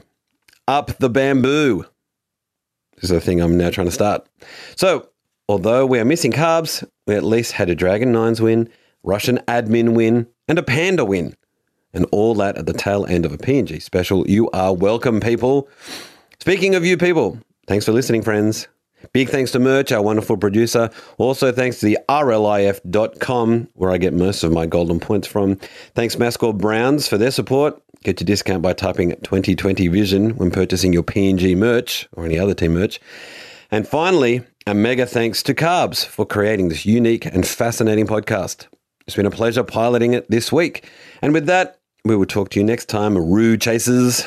[0.70, 1.86] Up the bamboo.
[2.96, 4.26] This is the thing I'm now trying to start.
[4.78, 5.10] So,
[5.50, 8.70] although we are missing carbs, we at least had a Dragon Nines win,
[9.04, 11.36] Russian admin win, and a Panda win.
[11.94, 14.28] And all that at the tail end of a PNG special.
[14.30, 15.68] You are welcome, people.
[16.40, 17.38] Speaking of you people,
[17.68, 18.68] thanks for listening, friends.
[19.14, 20.90] Big thanks to Murch, our wonderful producer.
[21.18, 25.56] Also, thanks to the RLIF.com, where I get most of my golden points from.
[25.96, 27.82] Thanks, Mascord Brownz, for their support.
[28.04, 32.54] Get your discount by typing 2020 Vision when purchasing your PNG merch or any other
[32.54, 33.00] team merch.
[33.70, 38.68] And finally, a mega thanks to Carbs for creating this unique and fascinating podcast.
[39.08, 40.90] It's been a pleasure piloting it this week.
[41.22, 44.26] And with that, we will talk to you next time, Roo Chasers.